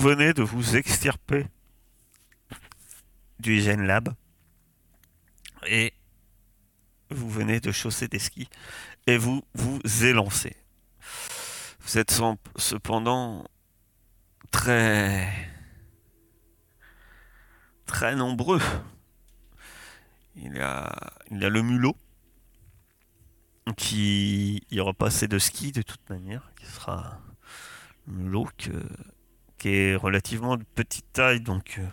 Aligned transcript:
venez 0.00 0.32
de 0.32 0.42
vous 0.42 0.76
extirper 0.76 1.46
du 3.38 3.58
Hygiène 3.58 3.82
Lab 3.82 4.14
et 5.66 5.92
vous 7.10 7.28
venez 7.28 7.60
de 7.60 7.70
chausser 7.70 8.08
des 8.08 8.18
skis 8.18 8.48
et 9.06 9.18
vous 9.18 9.42
vous 9.54 9.78
élancez. 10.04 10.56
Vous 11.80 11.98
êtes 11.98 12.18
cependant 12.56 13.44
très 14.50 15.28
très 17.86 18.16
nombreux. 18.16 18.60
Il 20.36 20.54
y 20.54 20.60
a, 20.60 21.12
il 21.30 21.38
le 21.38 21.62
mulot 21.62 21.96
qui 23.76 24.62
ira 24.70 24.94
passer 24.94 25.28
de 25.28 25.38
ski 25.38 25.72
de 25.72 25.82
toute 25.82 26.08
manière, 26.08 26.50
qui 26.58 26.66
sera 26.66 27.20
le 28.06 28.14
mulot 28.14 28.48
que- 28.56 28.88
qui 29.60 29.68
est 29.68 29.94
relativement 29.94 30.56
de 30.56 30.64
petite 30.74 31.12
taille, 31.12 31.42
donc 31.42 31.78
euh, 31.78 31.86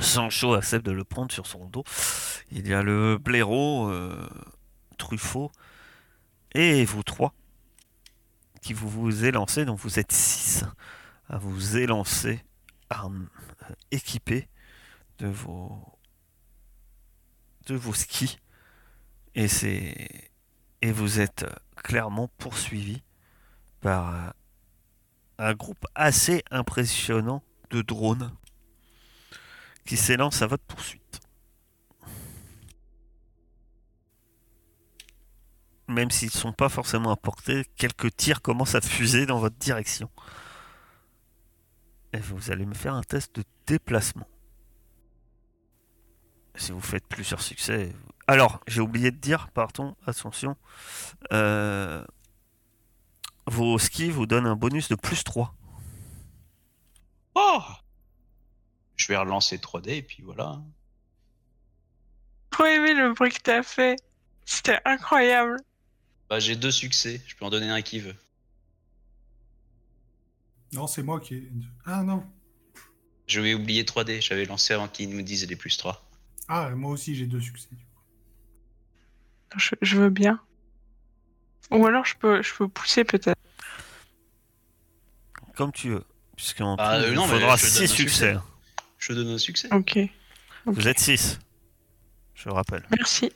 Sancho 0.00 0.54
accepte 0.54 0.86
de 0.86 0.90
le 0.90 1.04
prendre 1.04 1.30
sur 1.30 1.46
son 1.46 1.66
dos. 1.66 1.84
Il 2.50 2.66
y 2.66 2.72
a 2.72 2.82
le 2.82 3.18
blaireau, 3.18 3.90
euh, 3.90 4.26
Truffaut, 4.96 5.52
et 6.54 6.86
vous 6.86 7.02
trois 7.02 7.34
qui 8.62 8.72
vous 8.72 8.88
vous 8.88 9.26
élancez, 9.26 9.66
donc 9.66 9.78
vous 9.78 9.98
êtes 9.98 10.10
six 10.10 10.64
à 11.28 11.36
vous 11.36 11.76
élancer 11.76 12.42
armes, 12.88 13.28
euh, 13.70 13.98
de 15.18 15.26
vos 15.26 15.98
de 17.66 17.74
vos 17.74 17.92
skis 17.92 18.38
et 19.34 19.48
c'est 19.48 20.30
et 20.82 20.92
vous 20.92 21.20
êtes 21.20 21.44
clairement 21.76 22.28
poursuivi 22.38 23.02
par 23.80 24.34
un 25.38 25.54
groupe 25.54 25.86
assez 25.94 26.42
impressionnant 26.50 27.42
de 27.70 27.82
drones 27.82 28.32
qui 29.84 29.96
s'élancent 29.96 30.42
à 30.42 30.46
votre 30.46 30.64
poursuite. 30.64 31.20
Même 35.88 36.10
s'ils 36.10 36.28
ne 36.28 36.32
sont 36.32 36.52
pas 36.52 36.68
forcément 36.68 37.12
à 37.12 37.16
portée, 37.16 37.64
quelques 37.76 38.16
tirs 38.16 38.42
commencent 38.42 38.74
à 38.74 38.80
fuser 38.80 39.24
dans 39.26 39.38
votre 39.38 39.56
direction. 39.56 40.10
Et 42.12 42.18
vous 42.18 42.50
allez 42.50 42.66
me 42.66 42.74
faire 42.74 42.94
un 42.94 43.02
test 43.02 43.36
de 43.36 43.44
déplacement. 43.66 44.26
Si 46.56 46.72
vous 46.72 46.80
faites 46.80 47.06
plusieurs 47.06 47.42
succès. 47.42 47.94
Alors, 48.26 48.60
j'ai 48.66 48.80
oublié 48.80 49.10
de 49.10 49.18
dire, 49.18 49.48
pardon, 49.50 49.94
attention. 50.06 50.56
euh, 51.32 52.04
vos 53.46 53.78
skis 53.78 54.10
vous 54.10 54.26
donnent 54.26 54.46
un 54.46 54.56
bonus 54.56 54.88
de 54.88 54.94
plus 54.94 55.24
3. 55.24 55.54
Oh 57.34 57.62
Je 58.96 59.08
vais 59.08 59.16
relancer 59.16 59.58
3D 59.58 59.90
et 59.90 60.02
puis 60.02 60.22
voilà. 60.22 60.60
Trop 62.50 62.64
aimé 62.64 62.94
le 62.94 63.12
bruit 63.12 63.30
que 63.30 63.40
t'as 63.40 63.62
fait. 63.62 63.96
C'était 64.44 64.80
incroyable. 64.84 65.58
Bah, 66.28 66.40
j'ai 66.40 66.56
deux 66.56 66.70
succès, 66.70 67.20
je 67.26 67.36
peux 67.36 67.44
en 67.44 67.50
donner 67.50 67.68
un 67.68 67.82
qui 67.82 68.00
veut. 68.00 68.16
Non, 70.72 70.86
c'est 70.86 71.02
moi 71.02 71.20
qui 71.20 71.34
ai... 71.34 71.52
Ah 71.84 72.02
non. 72.02 72.24
Je 73.26 73.40
vais 73.40 73.54
oublier 73.54 73.84
3D, 73.84 74.20
j'avais 74.20 74.44
lancé 74.44 74.74
avant 74.74 74.88
qu'ils 74.88 75.10
nous 75.10 75.22
disent 75.22 75.48
les 75.48 75.56
plus 75.56 75.76
3. 75.76 76.02
Ah, 76.48 76.70
moi 76.70 76.92
aussi 76.92 77.14
j'ai 77.14 77.26
deux 77.26 77.40
succès. 77.40 77.68
Je, 79.56 79.74
je 79.82 79.96
veux 79.96 80.10
bien. 80.10 80.40
Ou 81.70 81.86
alors 81.86 82.04
je 82.04 82.16
peux, 82.16 82.42
je 82.42 82.54
peux 82.54 82.68
pousser 82.68 83.04
peut-être. 83.04 83.38
Comme 85.56 85.72
tu 85.72 85.90
veux. 85.90 86.04
Puisqu'en 86.36 86.76
Ah, 86.78 86.98
tout, 86.98 87.04
euh, 87.04 87.08
il 87.08 87.14
non, 87.14 87.26
vous 87.26 87.32
mais 87.34 87.40
faudra 87.40 87.56
je 87.56 87.62
te 87.62 87.66
6 87.68 87.74
donne 87.78 87.84
un 87.84 87.86
succès. 87.88 88.02
succès. 88.32 88.36
Je 88.98 89.12
donne 89.14 89.28
un 89.30 89.38
succès. 89.38 89.68
Ok. 89.72 89.98
Ok. 90.66 90.74
Vous 90.74 90.88
êtes 90.88 90.98
6. 90.98 91.38
Je 92.34 92.48
rappelle. 92.50 92.84
Merci. 92.90 93.32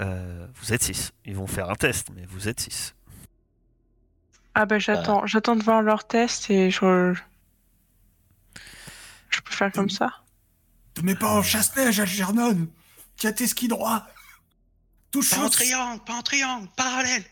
Euh, 0.00 0.46
vous 0.54 0.72
êtes 0.72 0.82
6. 0.82 1.12
Ils 1.26 1.36
vont 1.36 1.46
faire 1.46 1.68
un 1.70 1.74
test, 1.74 2.08
mais 2.14 2.24
vous 2.26 2.48
êtes 2.48 2.60
6. 2.60 2.94
Ah 4.54 4.66
bah 4.66 4.78
j'attends, 4.78 5.26
j'attends 5.26 5.56
de 5.56 5.62
voir 5.64 5.82
leur 5.82 6.06
test 6.06 6.48
et 6.48 6.70
je, 6.70 7.12
je 9.28 9.40
peux 9.40 9.52
faire 9.52 9.72
comme 9.72 9.90
ça. 9.90 10.22
Te 10.94 11.00
mets 11.00 11.16
pas 11.16 11.28
en 11.28 11.42
chasse-neige, 11.42 11.98
Algernon 11.98 12.68
Tiens 13.16 13.32
tes 13.32 13.48
skis 13.48 13.66
droits 13.68 14.06
Pas 15.20 15.38
en 15.44 15.50
triangle, 15.50 16.04
pas 16.04 16.14
en 16.14 16.22
triangle, 16.22 16.68
parallèle 16.76 17.24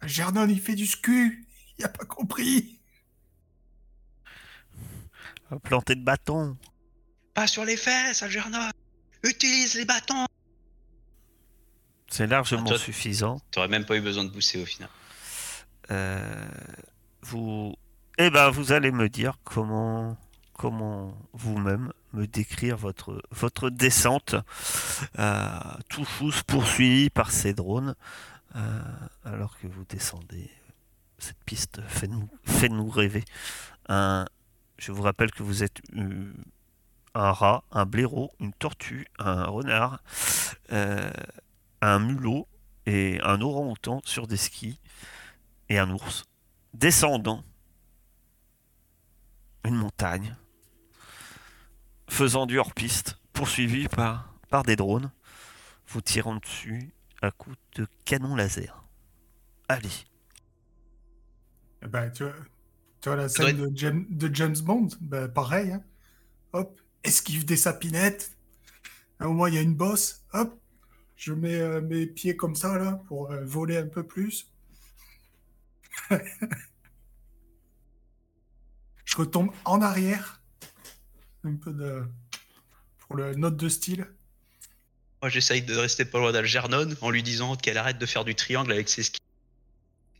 Algernon, 0.00 0.46
il 0.48 0.60
fait 0.60 0.74
du 0.74 0.86
scu 0.86 1.46
Il 1.78 1.84
a 1.84 1.88
pas 1.88 2.04
compris 2.04 2.78
Planter 5.62 5.94
de 5.94 6.04
bâton. 6.04 6.56
Pas 7.34 7.46
sur 7.46 7.64
les 7.64 7.76
fesses, 7.76 8.22
Algernon 8.22 8.70
Utilise 9.24 9.74
les 9.74 9.84
bâtons 9.84 10.26
C'est 12.10 12.26
largement 12.26 12.64
Ah, 12.66 12.68
toi- 12.70 12.78
suffisant. 12.78 13.40
T'aurais 13.50 13.68
même 13.68 13.84
pas 13.86 13.96
eu 13.96 14.00
besoin 14.00 14.24
de 14.24 14.30
pousser 14.30 14.60
au 14.62 14.66
final. 14.66 14.88
Euh, 15.90 16.48
vous, 17.22 17.74
eh 18.18 18.30
ben, 18.30 18.50
vous 18.50 18.72
allez 18.72 18.90
me 18.92 19.08
dire 19.08 19.38
comment, 19.44 20.16
comment 20.52 21.16
vous-même 21.32 21.92
me 22.12 22.26
décrire 22.26 22.76
votre, 22.76 23.22
votre 23.30 23.70
descente, 23.70 24.34
euh, 25.18 25.48
tout 25.88 26.04
chose 26.04 26.42
poursuivi 26.42 27.10
par 27.10 27.30
ces 27.30 27.54
drones, 27.54 27.94
euh, 28.56 28.82
alors 29.24 29.58
que 29.58 29.66
vous 29.66 29.84
descendez. 29.88 30.50
Cette 31.18 31.42
piste 31.44 31.80
fait 31.86 32.68
nous 32.68 32.88
rêver. 32.88 33.24
Un, 33.88 34.26
je 34.78 34.92
vous 34.92 35.02
rappelle 35.02 35.32
que 35.32 35.42
vous 35.42 35.62
êtes 35.62 35.80
euh, 35.96 36.32
un 37.14 37.32
rat, 37.32 37.64
un 37.72 37.86
blaireau, 37.86 38.30
une 38.40 38.52
tortue, 38.52 39.08
un 39.18 39.44
renard, 39.44 40.02
un 40.70 41.98
mulot 41.98 42.46
et 42.86 43.20
un 43.22 43.40
orang-outan 43.40 44.00
sur 44.04 44.26
des 44.26 44.36
skis 44.36 44.78
et 45.68 45.78
un 45.78 45.90
ours 45.90 46.24
descendant 46.74 47.42
une 49.64 49.74
montagne, 49.74 50.36
faisant 52.08 52.46
du 52.46 52.58
hors-piste, 52.58 53.18
poursuivi 53.32 53.88
par, 53.88 54.34
par 54.50 54.62
des 54.62 54.76
drones, 54.76 55.12
vous 55.88 56.00
tirant 56.00 56.36
dessus 56.36 56.92
à 57.22 57.30
coups 57.30 57.56
de 57.76 57.86
canon 58.04 58.36
laser. 58.36 58.84
Allez, 59.68 60.06
ben, 61.82 62.10
tu 62.10 62.24
vois, 62.24 62.34
tu 63.00 63.08
vois 63.08 63.16
la 63.16 63.28
scène 63.28 63.56
de, 63.56 63.70
James, 63.74 64.04
de 64.08 64.34
James 64.34 64.56
Bond 64.62 64.88
ben, 65.00 65.28
Pareil. 65.28 65.72
hein. 65.72 65.82
Hop, 66.52 66.80
esquive 67.04 67.44
des 67.44 67.56
sapinettes. 67.56 68.36
Un 69.20 69.28
moment, 69.28 69.46
il 69.46 69.54
y 69.54 69.58
a 69.58 69.62
une 69.62 69.74
bosse. 69.74 70.24
Hop, 70.32 70.58
je 71.16 71.32
mets 71.32 71.56
euh, 71.60 71.80
mes 71.80 72.06
pieds 72.06 72.36
comme 72.36 72.54
ça, 72.56 72.78
là, 72.78 73.02
pour 73.06 73.30
euh, 73.30 73.44
voler 73.44 73.76
un 73.76 73.86
peu 73.86 74.02
plus. 74.06 74.52
je 79.04 79.16
retombe 79.16 79.50
en 79.64 79.80
arrière. 79.82 80.37
Un 81.44 81.56
peu 81.56 81.72
de... 81.72 82.04
Pour 82.98 83.16
le 83.16 83.34
note 83.34 83.56
de 83.56 83.68
style. 83.68 84.06
Moi, 85.22 85.30
j'essaye 85.30 85.62
de 85.62 85.74
rester 85.76 86.04
pas 86.04 86.18
loin 86.18 86.32
d'Algernon 86.32 86.94
en 87.00 87.10
lui 87.10 87.22
disant 87.22 87.56
qu'elle 87.56 87.78
arrête 87.78 87.98
de 87.98 88.06
faire 88.06 88.24
du 88.24 88.34
triangle 88.34 88.72
avec 88.72 88.88
ses 88.88 89.02
skis. 89.02 89.20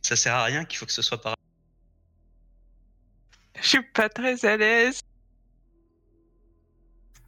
Ça 0.01 0.15
sert 0.15 0.33
à 0.33 0.43
rien 0.43 0.65
qu'il 0.65 0.77
faut 0.77 0.85
que 0.85 0.91
ce 0.91 1.01
soit 1.01 1.21
pareil. 1.21 1.35
Je 3.61 3.67
suis 3.67 3.83
pas 3.93 4.09
très 4.09 4.45
à 4.45 4.57
l'aise. 4.57 5.01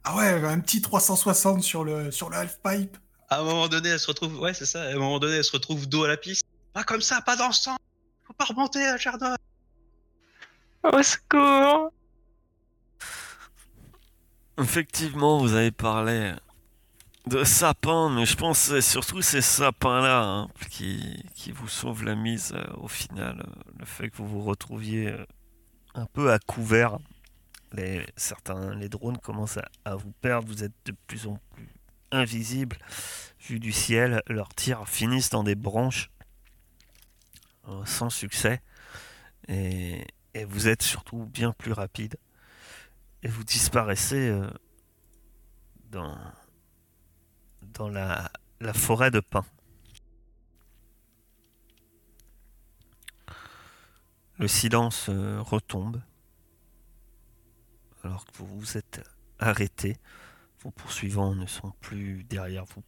Ah 0.04 0.16
ouais, 0.16 0.26
un 0.44 0.60
petit 0.60 0.82
360 0.82 1.62
sur 1.62 1.84
le, 1.84 2.10
sur 2.10 2.28
le 2.28 2.36
half-pipe. 2.36 2.96
À 3.28 3.40
un 3.40 3.44
moment 3.44 3.68
donné, 3.68 3.90
elle 3.90 4.00
se 4.00 4.08
retrouve. 4.08 4.38
Ouais, 4.40 4.52
c'est 4.52 4.66
ça. 4.66 4.82
À 4.82 4.88
un 4.88 4.98
moment 4.98 5.18
donné, 5.18 5.36
elle 5.36 5.44
se 5.44 5.52
retrouve 5.52 5.88
dos 5.88 6.04
à 6.04 6.08
la 6.08 6.16
piste. 6.16 6.44
Pas 6.72 6.84
comme 6.84 7.00
ça, 7.00 7.20
pas 7.22 7.36
dans 7.36 7.46
le 7.46 7.52
sang. 7.52 7.76
Faut 8.24 8.32
pas 8.32 8.44
remonter, 8.44 8.82
Algernon. 8.84 9.36
Au 10.82 11.02
secours. 11.02 11.92
Effectivement, 14.58 15.38
vous 15.38 15.54
avez 15.54 15.70
parlé 15.70 16.34
de 17.26 17.44
sapins, 17.44 18.10
mais 18.10 18.26
je 18.26 18.36
pense 18.36 18.68
que 18.68 18.80
surtout 18.80 19.22
ces 19.22 19.42
sapins-là 19.42 20.22
hein, 20.24 20.48
qui, 20.70 21.24
qui 21.34 21.52
vous 21.52 21.68
sauvent 21.68 22.04
la 22.04 22.14
mise 22.14 22.52
euh, 22.54 22.64
au 22.78 22.88
final. 22.88 23.40
euh, 23.40 23.62
le 23.78 23.84
fait 23.84 24.10
que 24.10 24.16
vous 24.16 24.26
vous 24.26 24.42
retrouviez 24.42 25.08
euh, 25.08 25.24
un 25.94 26.06
peu 26.06 26.32
à 26.32 26.38
couvert. 26.38 26.98
Les, 27.72 28.04
certains, 28.16 28.74
les 28.74 28.88
drones 28.88 29.18
commencent 29.18 29.58
à, 29.84 29.94
vous 29.94 30.12
perdre, 30.20 30.48
vous 30.48 30.64
êtes 30.64 30.74
de 30.84 30.94
plus 31.06 31.26
en 31.26 31.38
plus 31.54 31.68
invisible 32.10 32.76
vu 33.40 33.60
du 33.60 33.72
ciel. 33.72 34.22
Leurs 34.26 34.54
tirs 34.54 34.86
finissent 34.88 35.30
dans 35.30 35.44
des 35.44 35.54
branches 35.54 36.10
sans 37.86 38.10
succès. 38.10 38.60
Et 39.48 40.04
vous 40.46 40.68
êtes 40.68 40.82
surtout 40.82 41.24
bien 41.24 41.52
plus 41.52 41.72
rapide. 41.72 42.16
Et 43.22 43.28
vous 43.28 43.44
disparaissez 43.44 44.30
euh, 44.30 44.50
dans, 45.90 46.16
la, 47.88 48.30
forêt 48.74 49.10
de 49.10 49.20
pins. 49.20 49.44
le 54.38 54.48
silence 54.48 55.08
euh, 55.08 55.40
retombe. 55.40 56.02
Alors 58.02 58.26
que 58.26 58.38
vous 58.38 58.58
vous 58.58 58.76
êtes 58.76 59.00
arrêté. 59.38 59.96
Vos 60.60 60.72
poursuivants 60.72 61.36
ne 61.36 61.46
sont 61.46 61.70
plus 61.80 62.24
derrière 62.24 62.64
vous. 62.64 62.82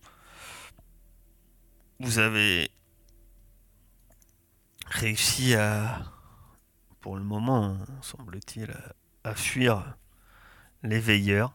Vous 2.01 2.19
avez 2.19 2.73
réussi 4.87 5.55
à, 5.55 6.03
pour 7.01 7.17
le 7.17 7.23
moment, 7.23 7.79
semble-t-il, 8.01 8.75
à 9.23 9.35
fuir 9.37 9.97
les 10.85 11.01
veilleurs. 11.01 11.53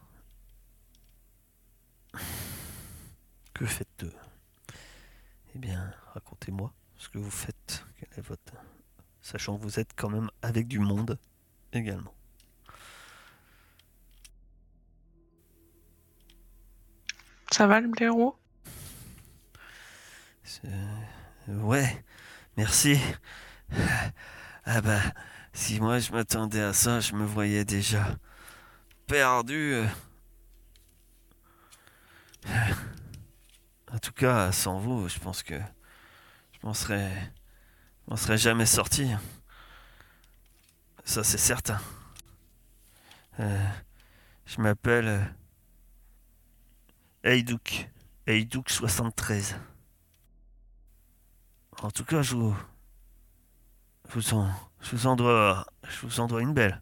Que 3.54 3.64
faites-vous? 3.64 4.10
Eh 5.54 5.58
bien, 5.58 5.94
racontez-moi 6.12 6.72
ce 6.96 7.08
que 7.08 7.18
vous 7.18 7.30
faites. 7.30 7.84
Quel 7.98 8.18
est 8.18 8.22
votre... 8.22 8.52
Sachant 9.22 9.56
que 9.56 9.62
vous 9.62 9.78
êtes 9.78 9.92
quand 9.96 10.10
même 10.10 10.30
avec 10.42 10.66
du 10.66 10.78
monde 10.78 11.18
également. 11.72 12.14
Ça 17.50 17.66
va 17.66 17.80
le 17.80 17.88
blaireau? 17.88 18.36
Ouais, 21.48 22.04
merci. 22.56 22.98
Ah 24.64 24.80
bah, 24.80 25.00
si 25.52 25.80
moi 25.80 25.98
je 25.98 26.12
m'attendais 26.12 26.62
à 26.62 26.72
ça, 26.72 27.00
je 27.00 27.14
me 27.14 27.24
voyais 27.24 27.64
déjà 27.64 28.16
perdu. 29.10 29.82
En 33.92 33.98
tout 33.98 34.12
cas, 34.12 34.52
sans 34.52 34.78
vous, 34.78 35.08
je 35.08 35.18
pense 35.18 35.42
que 35.42 35.58
je 36.52 36.58
m'en 36.62 36.74
serais, 36.74 37.10
m'en 38.06 38.36
jamais 38.36 38.66
sorti. 38.66 39.10
Ça, 41.04 41.24
c'est 41.24 41.38
certain. 41.38 41.80
Euh, 43.40 43.66
je 44.46 44.60
m'appelle 44.60 45.34
Heidouk. 47.24 47.90
Heidouk 48.28 48.70
73. 48.70 49.56
En 51.82 51.90
tout 51.90 52.04
cas, 52.04 52.22
je 52.22 52.36
vous, 52.36 52.56
je 54.08 54.14
vous 54.14 54.34
en, 54.34 54.48
je 54.80 54.94
vous 54.94 55.08
en 55.08 55.16
dois, 55.16 55.66
je 55.82 56.06
vous 56.06 56.20
en 56.20 56.28
dois 56.28 56.42
une 56.42 56.54
belle. 56.54 56.80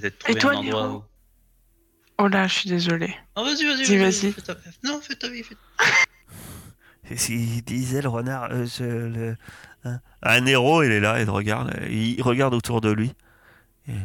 Peut-être 0.00 0.18
trouver 0.18 0.38
toi, 0.38 0.52
un 0.52 0.56
endroit 0.56 0.82
Nero 0.86 0.96
où. 0.98 1.04
Oh 2.18 2.28
là, 2.28 2.46
je 2.46 2.54
suis 2.54 2.70
désolée. 2.70 3.14
Oh, 3.36 3.44
vas-y, 3.44 3.66
vas-y, 3.66 3.98
vas-y. 3.98 4.34
Non, 4.84 5.00
fais 5.00 5.14
ta 5.16 5.28
vie. 5.28 5.42
fais- 5.42 5.56
C'est 7.08 7.16
ce 7.16 7.26
qu'il 7.26 7.62
disait 7.62 8.02
le 8.02 8.08
renard. 8.08 8.48
euh, 8.50 8.66
je- 8.66 8.82
le, 8.84 9.36
hein. 9.84 10.00
Un 10.22 10.46
héros, 10.46 10.82
il 10.82 10.90
est 10.92 11.00
là, 11.00 11.20
il 11.20 11.28
regarde, 11.30 11.72
il 11.88 12.20
regarde 12.22 12.54
autour 12.54 12.80
de 12.80 12.90
lui. 12.90 13.14
Et-. 13.88 13.92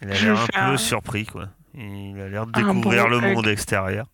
Il 0.00 0.10
a 0.10 0.14
l'air 0.14 0.32
un 0.38 0.46
faire 0.46 0.66
peu 0.66 0.72
un- 0.74 0.76
surpris, 0.76 1.26
quoi. 1.26 1.48
Il 1.74 2.20
a 2.20 2.28
l'air 2.28 2.46
de 2.46 2.52
découvrir 2.52 3.04
bon 3.04 3.10
le 3.10 3.20
monde 3.34 3.46
extérieur. 3.48 4.06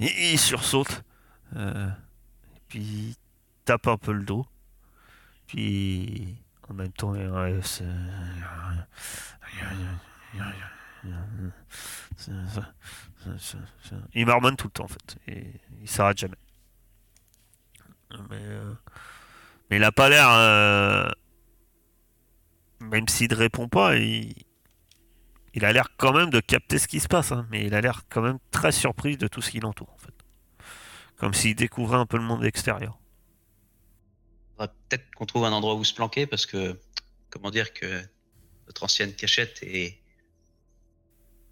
Il 0.00 0.38
sursaute. 0.38 1.02
Euh, 1.56 1.88
puis 2.68 2.80
il 2.80 3.16
tape 3.64 3.86
un 3.86 3.96
peu 3.96 4.12
le 4.12 4.24
dos. 4.24 4.46
Puis 5.46 6.36
en 6.68 6.74
même 6.74 6.92
temps, 6.92 7.14
il 7.14 7.22
euh, 7.22 7.60
marmonne 14.26 14.56
tout 14.56 14.66
le 14.66 14.72
temps 14.72 14.84
en 14.84 14.88
fait. 14.88 15.16
Il 15.80 15.88
s'arrête 15.88 16.18
jamais. 16.18 16.36
Mais, 18.30 18.36
euh, 18.40 18.74
mais 19.70 19.76
il 19.76 19.84
a 19.84 19.92
pas 19.92 20.08
l'air. 20.08 20.28
euh, 20.30 21.10
même 22.80 23.08
s'il 23.08 23.30
ne 23.30 23.36
répond 23.36 23.68
pas, 23.68 23.96
il, 23.96 24.34
il 25.54 25.64
a 25.64 25.72
l'air 25.72 25.88
quand 25.96 26.12
même 26.12 26.30
de 26.30 26.40
capter 26.40 26.78
ce 26.78 26.88
qui 26.88 27.00
se 27.00 27.08
passe. 27.08 27.32
hein, 27.32 27.46
mais 27.50 27.66
il 27.66 27.74
a 27.74 27.80
l'air 27.80 28.02
quand 28.08 28.22
même 28.22 28.38
très 28.50 28.72
surpris 28.72 29.16
de 29.16 29.26
tout 29.28 29.40
ce 29.42 29.50
qui 29.50 29.60
l'entoure 29.60 29.92
en 29.92 29.98
fait. 29.98 30.14
Comme 31.18 31.34
s'il 31.34 31.54
découvrait 31.56 31.98
un 31.98 32.06
peu 32.06 32.16
le 32.16 32.22
monde 32.22 32.44
extérieur. 32.44 32.98
Peut-être 34.56 35.14
qu'on 35.14 35.26
trouve 35.26 35.44
un 35.44 35.52
endroit 35.52 35.74
où 35.74 35.84
se 35.84 35.94
planquer 35.94 36.26
parce 36.26 36.46
que, 36.46 36.80
comment 37.30 37.50
dire, 37.50 37.72
que 37.72 38.02
notre 38.66 38.84
ancienne 38.84 39.14
cachette 39.14 39.58
est 39.62 40.00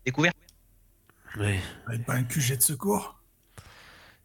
découverte. 0.04 0.36
Oui. 1.36 1.58
Pas 2.06 2.14
un 2.14 2.24
QG 2.24 2.56
de 2.56 2.62
secours? 2.62 3.20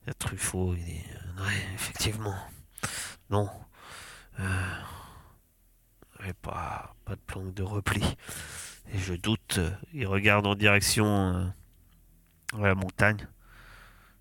Il 0.03 0.07
y 0.07 0.09
a 0.09 0.13
Truffaut, 0.13 0.73
il 0.75 0.89
est. 0.89 1.05
Ouais, 1.41 1.73
effectivement. 1.75 2.35
Non. 3.29 3.49
Euh... 4.39 4.43
pas, 6.41 6.95
pas 7.05 7.15
de 7.15 7.21
plan 7.21 7.43
de 7.43 7.63
repli. 7.63 8.03
Et 8.93 8.97
je 8.97 9.13
doute. 9.13 9.57
euh, 9.57 9.71
il 9.93 10.07
regarde 10.07 10.47
en 10.47 10.55
direction 10.55 11.05
euh, 11.05 12.57
de 12.57 12.63
la 12.63 12.75
montagne. 12.75 13.27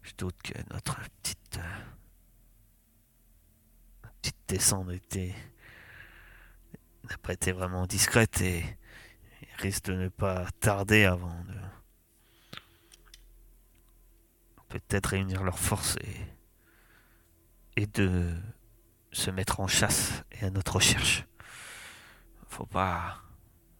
Je 0.02 0.12
doute 0.16 0.36
que 0.42 0.58
notre 0.72 0.96
petite. 1.22 1.58
euh, 1.58 1.80
petite 4.22 4.36
descente 4.48 4.90
était. 4.90 5.34
n'a 7.08 7.16
pas 7.18 7.32
été 7.32 7.52
vraiment 7.52 7.86
discrète 7.86 8.40
et 8.40 8.64
il 9.42 9.62
risque 9.62 9.84
de 9.84 9.94
ne 9.94 10.08
pas 10.08 10.46
tarder 10.60 11.04
avant 11.04 11.44
de. 11.44 11.54
peut-être 14.68 15.06
réunir 15.06 15.42
leurs 15.42 15.58
forces 15.58 15.96
et, 15.96 17.82
et 17.82 17.86
de 17.86 18.32
se 19.12 19.30
mettre 19.30 19.58
en 19.60 19.66
chasse 19.66 20.22
et 20.32 20.44
à 20.44 20.50
notre 20.50 20.76
recherche. 20.76 21.26
Faut 22.46 22.66
pas, 22.66 23.20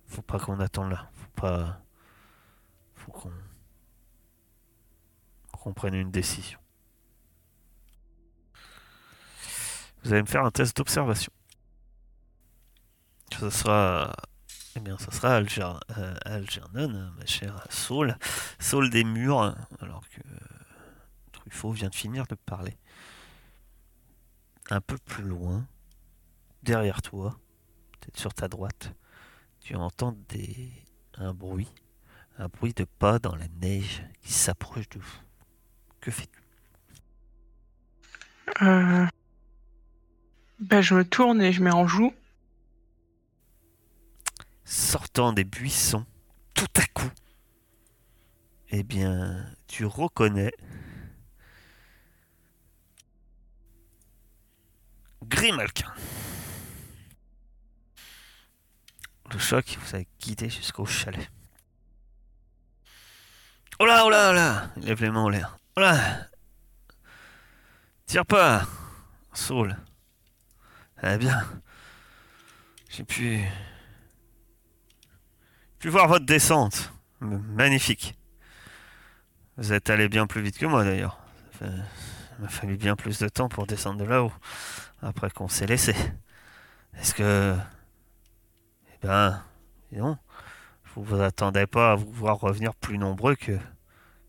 faut 0.06 0.22
pas 0.22 0.38
qu'on 0.38 0.58
attende 0.60 0.90
là. 0.90 1.10
Faut 1.14 1.40
pas, 1.40 1.80
faut 2.94 3.12
qu'on, 3.12 3.32
qu'on 5.60 5.74
prenne 5.74 5.94
une 5.94 6.10
décision. 6.10 6.58
Vous 10.02 10.12
allez 10.12 10.22
me 10.22 10.26
faire 10.26 10.44
un 10.44 10.50
test 10.50 10.76
d'observation. 10.76 11.32
Ce 13.38 13.50
sera, 13.50 14.14
eh 14.76 14.80
bien, 14.80 14.96
ce 14.98 15.10
sera 15.10 15.36
euh, 15.38 16.14
Algernon, 16.24 17.12
ma 17.16 17.26
chère 17.26 17.64
Saul, 17.70 18.16
Saul 18.58 18.90
des 18.90 19.04
murs, 19.04 19.54
alors 19.80 20.08
que 20.08 20.20
Truffaut 21.32 21.72
vient 21.72 21.90
de 21.90 21.94
finir 21.94 22.26
de 22.26 22.34
parler. 22.34 22.78
Un 24.70 24.80
peu 24.80 24.96
plus 24.98 25.24
loin, 25.24 25.66
derrière 26.62 27.02
toi, 27.02 27.38
peut-être 27.92 28.18
sur 28.18 28.32
ta 28.32 28.48
droite, 28.48 28.94
tu 29.60 29.74
entends 29.74 30.16
des... 30.28 30.72
un 31.14 31.34
bruit, 31.34 31.68
un 32.38 32.48
bruit 32.48 32.72
de 32.72 32.84
pas 32.84 33.18
dans 33.18 33.36
la 33.36 33.48
neige 33.60 34.02
qui 34.22 34.32
s'approche 34.32 34.88
de 34.88 34.98
vous. 34.98 35.29
Que 36.00 36.10
fais-tu 36.10 36.40
Euh... 38.62 39.06
Ben, 40.60 40.82
je 40.82 40.94
me 40.94 41.04
tourne 41.04 41.40
et 41.40 41.52
je 41.52 41.62
mets 41.62 41.72
en 41.72 41.86
joue. 41.86 42.12
Sortant 44.64 45.32
des 45.32 45.44
buissons, 45.44 46.04
tout 46.54 46.66
à 46.76 46.84
coup, 46.86 47.10
eh 48.70 48.82
bien, 48.82 49.44
tu 49.66 49.84
reconnais 49.84 50.52
Grimalkin. 55.24 55.92
Le 59.32 59.38
choc 59.38 59.78
vous 59.80 59.96
a 59.96 60.00
guidé 60.20 60.50
jusqu'au 60.50 60.86
chalet. 60.86 61.30
Oh 63.78 63.86
là, 63.86 64.04
oh 64.04 64.10
là, 64.10 64.30
oh 64.30 64.34
là 64.34 64.70
Il 64.76 64.84
lève 64.84 65.02
les 65.02 65.10
mains 65.10 65.20
en 65.20 65.28
l'air. 65.28 65.59
Tire 68.06 68.26
pas 68.26 68.66
Saul. 69.32 69.76
Eh 71.02 71.16
bien, 71.16 71.42
j'ai 72.90 73.04
pu... 73.04 73.42
pu 75.78 75.88
voir 75.88 76.08
votre 76.08 76.26
descente. 76.26 76.92
Magnifique. 77.20 78.18
Vous 79.56 79.72
êtes 79.72 79.88
allé 79.90 80.08
bien 80.08 80.26
plus 80.26 80.42
vite 80.42 80.58
que 80.58 80.66
moi 80.66 80.84
d'ailleurs. 80.84 81.18
Il 81.62 81.68
m'a 82.40 82.48
fallu 82.48 82.76
bien 82.76 82.96
plus 82.96 83.18
de 83.18 83.28
temps 83.28 83.48
pour 83.48 83.66
descendre 83.66 84.00
de 84.00 84.04
là-haut. 84.04 84.32
Après 85.02 85.30
qu'on 85.30 85.48
s'est 85.48 85.66
laissé. 85.66 85.94
Est-ce 86.94 87.14
que... 87.14 87.56
Eh 88.92 89.06
ben... 89.06 89.42
dis 89.92 89.98
donc, 89.98 90.18
vous 90.94 91.04
vous 91.04 91.20
attendez 91.20 91.66
pas 91.66 91.92
à 91.92 91.94
vous 91.94 92.10
voir 92.10 92.38
revenir 92.38 92.74
plus 92.74 92.98
nombreux 92.98 93.34
que 93.34 93.58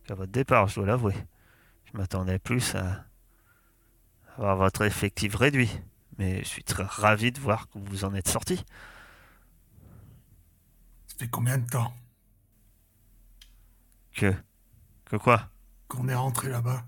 qu'à 0.06 0.16
votre 0.16 0.32
départ, 0.32 0.68
je 0.68 0.76
dois 0.76 0.86
l'avouer. 0.86 1.16
Je 1.92 1.98
m'attendais 1.98 2.40
plus 2.40 2.76
à 2.76 3.06
avoir 4.38 4.56
votre 4.56 4.84
effectif 4.84 5.36
réduit. 5.36 5.70
Mais 6.18 6.40
je 6.44 6.48
suis 6.48 6.64
très 6.64 6.84
ravi 6.84 7.32
de 7.32 7.40
voir 7.40 7.70
que 7.70 7.80
vous 7.80 8.06
en 8.06 8.14
êtes 8.14 8.28
sorti. 8.28 8.64
Ça 11.08 11.16
fait 11.18 11.30
combien 11.30 11.58
de 11.58 11.68
temps 11.70 11.94
Que 14.14 14.34
Que 15.06 15.16
quoi 15.18 15.50
qu'on 15.88 16.08
est 16.08 16.16
rentré 16.16 16.48
là-bas? 16.48 16.86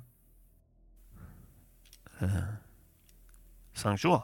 Cinq 3.73 3.97
jours 3.97 4.23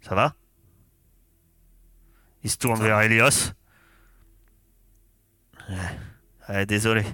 Ça 0.00 0.14
va? 0.16 0.34
Il 2.42 2.50
se 2.50 2.56
tourne 2.56 2.80
vers. 2.80 3.00
Elios. 3.02 3.52
Ouais. 5.68 5.98
Ouais, 6.48 6.66
désolé. 6.66 7.04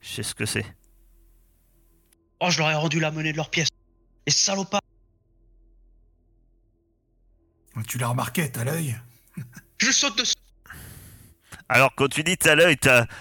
Je 0.00 0.08
sais 0.08 0.22
ce 0.22 0.34
que 0.34 0.46
c'est. 0.46 0.64
Oh, 2.40 2.50
je 2.50 2.58
leur 2.58 2.70
ai 2.70 2.74
rendu 2.74 3.00
la 3.00 3.10
monnaie 3.10 3.32
de 3.32 3.36
leur 3.36 3.50
pièce. 3.50 3.68
Les 4.26 4.32
salopards. 4.32 4.80
Tu 7.88 7.98
l'as 7.98 8.08
remarqué, 8.08 8.50
t'as 8.50 8.64
l'œil 8.64 8.98
Je 9.78 9.90
saute 9.90 10.16
dessus. 10.18 10.34
Alors, 11.68 11.94
quand 11.94 12.08
tu 12.08 12.22
dis 12.22 12.36
t'as 12.36 12.54
l'œil, 12.54 12.76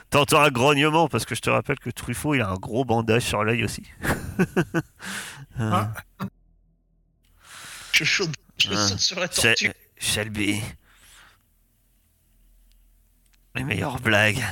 t'entends 0.10 0.42
un 0.42 0.50
grognement, 0.50 1.08
parce 1.10 1.26
que 1.26 1.36
je 1.36 1.42
te 1.42 1.50
rappelle 1.50 1.80
que 1.80 1.90
Truffaut, 1.90 2.36
il 2.36 2.42
a 2.42 2.50
un 2.50 2.56
gros 2.56 2.86
bandage 2.86 3.24
sur 3.24 3.44
l'œil 3.44 3.64
aussi. 3.64 3.84
Euh, 5.58 5.72
Ah. 5.72 5.94
Je 7.94 8.04
saute, 8.04 8.34
je 8.58 8.74
Ah. 8.74 8.88
saute 8.90 9.00
sur 9.00 9.18
la 9.22 9.30
tortue. 9.30 9.72
Shelby. 9.98 10.62
Les 13.56 13.64
meilleures 13.64 14.02
blagues 14.02 14.44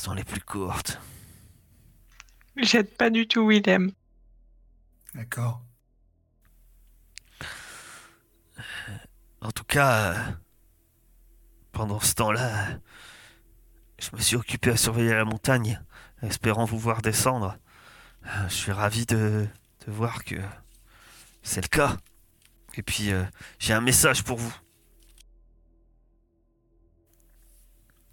sont 0.00 0.14
les 0.14 0.24
plus 0.24 0.40
courtes. 0.40 0.98
J'aide 2.56 2.90
pas 2.96 3.10
du 3.10 3.28
tout 3.28 3.46
Willem. 3.46 3.92
D'accord. 5.14 5.62
En 9.42 9.50
tout 9.50 9.64
cas, 9.64 10.12
euh, 10.12 10.32
pendant 11.72 12.00
ce 12.00 12.14
temps-là, 12.14 12.78
je 13.98 14.08
me 14.14 14.20
suis 14.20 14.36
occupé 14.36 14.70
à 14.70 14.76
surveiller 14.76 15.14
la 15.14 15.24
montagne, 15.24 15.80
espérant 16.22 16.64
vous 16.64 16.78
voir 16.78 17.02
descendre. 17.02 17.56
Euh, 18.26 18.48
Je 18.48 18.54
suis 18.54 18.72
ravi 18.72 19.06
de, 19.06 19.46
de 19.86 19.92
voir 19.92 20.24
que 20.24 20.36
c'est 21.42 21.62
le 21.62 21.68
cas. 21.68 21.96
Et 22.74 22.82
puis, 22.82 23.12
euh, 23.12 23.24
j'ai 23.58 23.74
un 23.74 23.80
message 23.80 24.24
pour 24.24 24.38
vous. 24.38 24.54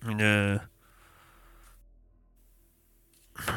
Une... 0.06 0.60
euh, 3.50 3.52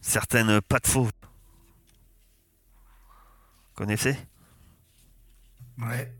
certaine 0.00 0.60
patte 0.62 0.86
fauve. 0.86 1.10
Connaissez? 3.74 4.16
Ouais. 5.78 6.12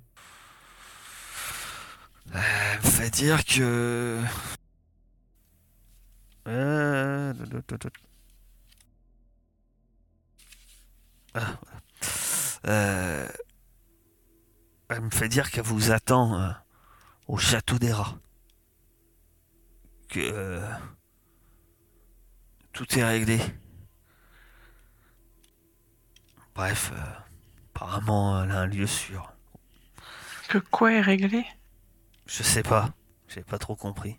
Elle 2.32 2.80
me 2.82 2.90
fait 2.90 3.10
dire 3.10 3.44
que. 3.44 4.22
Euh, 6.46 7.34
Ah, 11.34 11.58
voilà. 11.62 11.80
Euh, 12.66 13.28
Elle 14.88 15.00
me 15.02 15.10
fait 15.10 15.28
dire 15.28 15.50
qu'elle 15.50 15.64
vous 15.64 15.92
attend 15.92 16.40
euh, 16.40 16.50
au 17.28 17.38
château 17.38 17.78
des 17.78 17.92
rats. 17.92 18.18
Que 20.08 20.18
euh, 20.20 20.60
tout 22.80 22.99
est 22.99 23.04
réglé. 23.04 23.38
Bref, 26.54 26.92
euh, 26.94 27.20
apparemment, 27.75 28.42
elle 28.42 28.52
a 28.52 28.60
un 28.60 28.66
lieu 28.66 28.87
sûr. 28.87 29.34
Que 30.49 30.56
quoi 30.56 30.90
est 30.92 31.02
réglé? 31.02 31.44
Je 32.25 32.42
sais 32.42 32.62
pas, 32.62 32.88
j'ai 33.28 33.42
pas 33.42 33.58
trop 33.58 33.76
compris. 33.76 34.18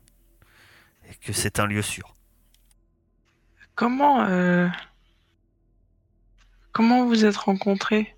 Et 1.10 1.16
que 1.16 1.34
c'est 1.34 1.60
un 1.60 1.66
lieu 1.66 1.82
sûr. 1.82 2.16
Comment 3.74 4.26
euh... 4.26 4.70
Comment 6.72 7.08
vous 7.08 7.26
êtes 7.26 7.38
rencontrés? 7.38 8.16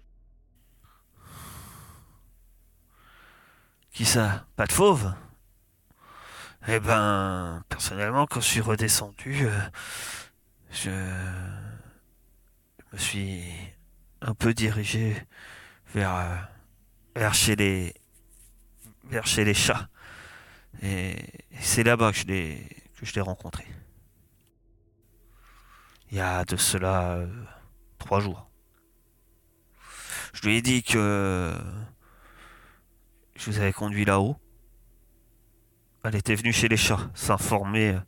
Qui 3.93 4.03
ça? 4.03 4.45
Pas 4.57 4.65
de 4.65 4.73
fauve? 4.73 5.15
Eh 6.67 6.81
ben, 6.81 7.63
personnellement, 7.69 8.25
quand 8.25 8.41
je 8.41 8.47
suis 8.47 8.61
redescendu, 8.61 9.45
euh, 9.45 9.59
je 10.73 10.89
me 12.91 12.97
suis 12.97 13.43
un 14.21 14.33
peu 14.33 14.53
dirigé 14.53 15.15
vers, 15.93 16.15
euh, 16.15 16.35
vers 17.15 17.33
chez 17.33 17.55
les 17.55 17.93
vers 19.05 19.27
chez 19.27 19.45
les 19.45 19.53
chats. 19.53 19.87
Et, 20.81 21.15
c'est 21.59 21.83
là-bas 21.83 22.11
que 22.11 22.17
je 22.17 22.25
l'ai 22.25 22.67
que 22.97 23.05
je 23.05 23.13
l'ai 23.13 23.21
rencontré. 23.21 23.65
Il 26.09 26.17
y 26.17 26.21
a 26.21 26.43
de 26.45 26.57
cela 26.57 27.13
euh, 27.13 27.27
trois 27.99 28.19
jours. 28.19 28.49
Je 30.33 30.41
lui 30.47 30.57
ai 30.57 30.61
dit 30.61 30.81
que 30.81 31.55
je 33.35 33.51
vous 33.51 33.59
avais 33.59 33.73
conduit 33.73 34.05
là-haut. 34.05 34.37
Elle 36.03 36.15
était 36.15 36.35
venue 36.35 36.51
chez 36.51 36.67
les 36.67 36.77
chats, 36.77 37.11
s'informer 37.13 37.93
euh, 37.93 37.99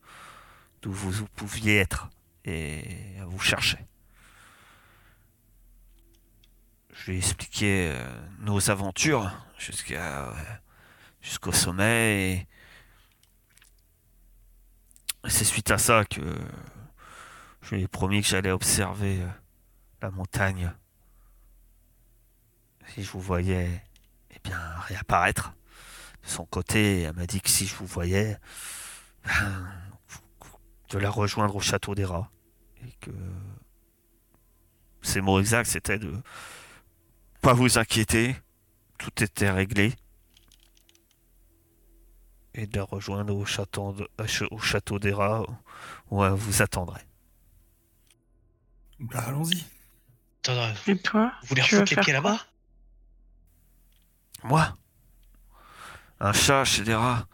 d'où 0.81 0.91
vous 0.91 1.27
pouviez 1.35 1.77
être. 1.77 2.09
Et 2.45 3.15
elle 3.17 3.25
vous 3.25 3.39
cherchait. 3.39 3.85
Je 6.93 7.11
lui 7.11 7.15
ai 7.15 7.19
expliqué 7.19 7.89
euh, 7.91 8.27
nos 8.39 8.69
aventures 8.69 9.31
jusqu'à 9.57 10.29
euh, 10.29 10.33
jusqu'au 11.21 11.51
sommet. 11.51 12.31
Et 12.31 12.47
et 15.25 15.29
c'est 15.29 15.43
suite 15.43 15.71
à 15.71 15.79
ça 15.79 16.05
que 16.05 16.21
je 17.63 17.75
lui 17.75 17.83
ai 17.83 17.87
promis 17.87 18.21
que 18.21 18.27
j'allais 18.27 18.51
observer 18.51 19.21
euh, 19.21 19.27
la 20.03 20.11
montagne. 20.11 20.71
Si 22.93 23.03
je 23.03 23.11
vous 23.11 23.19
voyais 23.19 23.83
eh 24.29 24.39
bien, 24.43 24.59
réapparaître. 24.81 25.53
De 26.23 26.29
son 26.29 26.45
côté, 26.45 27.01
elle 27.01 27.15
m'a 27.15 27.25
dit 27.25 27.41
que 27.41 27.49
si 27.49 27.65
je 27.65 27.73
vous 27.75 27.87
voyais, 27.87 28.37
ben, 29.25 29.71
de 30.89 30.99
la 30.99 31.09
rejoindre 31.09 31.55
au 31.55 31.59
château 31.59 31.95
des 31.95 32.05
rats. 32.05 32.29
Et 32.83 32.91
que 33.01 33.11
ses 35.01 35.21
mots 35.21 35.39
exacts, 35.39 35.69
c'était 35.69 35.99
de 35.99 36.13
pas 37.41 37.53
vous 37.53 37.77
inquiéter, 37.77 38.35
tout 38.97 39.23
était 39.23 39.51
réglé. 39.51 39.93
Et 42.53 42.67
de 42.67 42.77
la 42.77 42.83
rejoindre 42.83 43.35
au 43.35 43.45
château, 43.45 43.93
de- 43.93 44.09
au 44.51 44.59
château 44.59 44.97
des 44.99 45.13
rats, 45.13 45.43
où 46.09 46.23
elle 46.23 46.33
vous 46.33 46.61
attendrait. 46.61 47.05
Bah, 48.99 49.25
allons-y. 49.27 49.65
Et 50.87 50.97
toi 50.99 51.33
vous 51.41 51.47
voulez 51.47 51.61
refoutre 51.63 51.81
les 51.81 51.95
faire 51.95 52.03
pieds 52.03 52.13
là-bas? 52.13 52.39
Moi? 54.43 54.77
Un 56.19 56.33
chat 56.33 56.63
chez 56.65 56.83
des 56.83 56.93
rats 56.93 57.27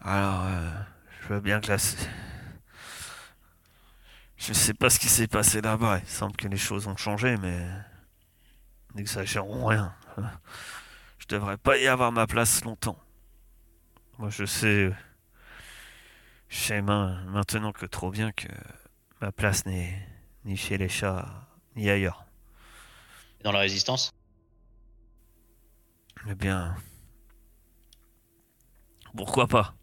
Alors, 0.00 0.44
euh, 0.44 0.70
je 1.22 1.34
veux 1.34 1.40
bien 1.40 1.60
que 1.60 1.68
la... 1.68 1.78
Je 4.38 4.52
sais 4.52 4.72
pas 4.72 4.88
ce 4.88 4.98
qui 4.98 5.08
s'est 5.08 5.26
passé 5.26 5.60
là-bas. 5.60 5.98
Il 5.98 6.08
semble 6.08 6.36
que 6.36 6.48
les 6.48 6.56
choses 6.56 6.86
ont 6.86 6.96
changé, 6.96 7.36
mais... 7.36 7.66
N'exagérons 8.94 9.66
rien. 9.66 9.94
Je 11.18 11.26
devrais 11.26 11.58
pas 11.58 11.76
y 11.76 11.86
avoir 11.86 12.10
ma 12.12 12.26
place 12.26 12.64
longtemps. 12.64 12.98
Moi, 14.18 14.30
je 14.30 14.44
sais... 14.44 14.92
Je 16.48 16.56
sais 16.56 16.80
main- 16.80 17.22
maintenant 17.26 17.72
que 17.72 17.84
trop 17.84 18.10
bien 18.10 18.32
que 18.32 18.48
ma 19.20 19.32
place 19.32 19.66
n'est 19.66 20.08
ni 20.44 20.56
chez 20.56 20.78
les 20.78 20.88
chats, 20.88 21.46
ni 21.76 21.90
ailleurs. 21.90 22.24
Dans 23.44 23.52
la 23.52 23.58
résistance? 23.58 24.14
Eh 26.26 26.34
bien, 26.34 26.74
pourquoi 29.14 29.46
pas? 29.46 29.74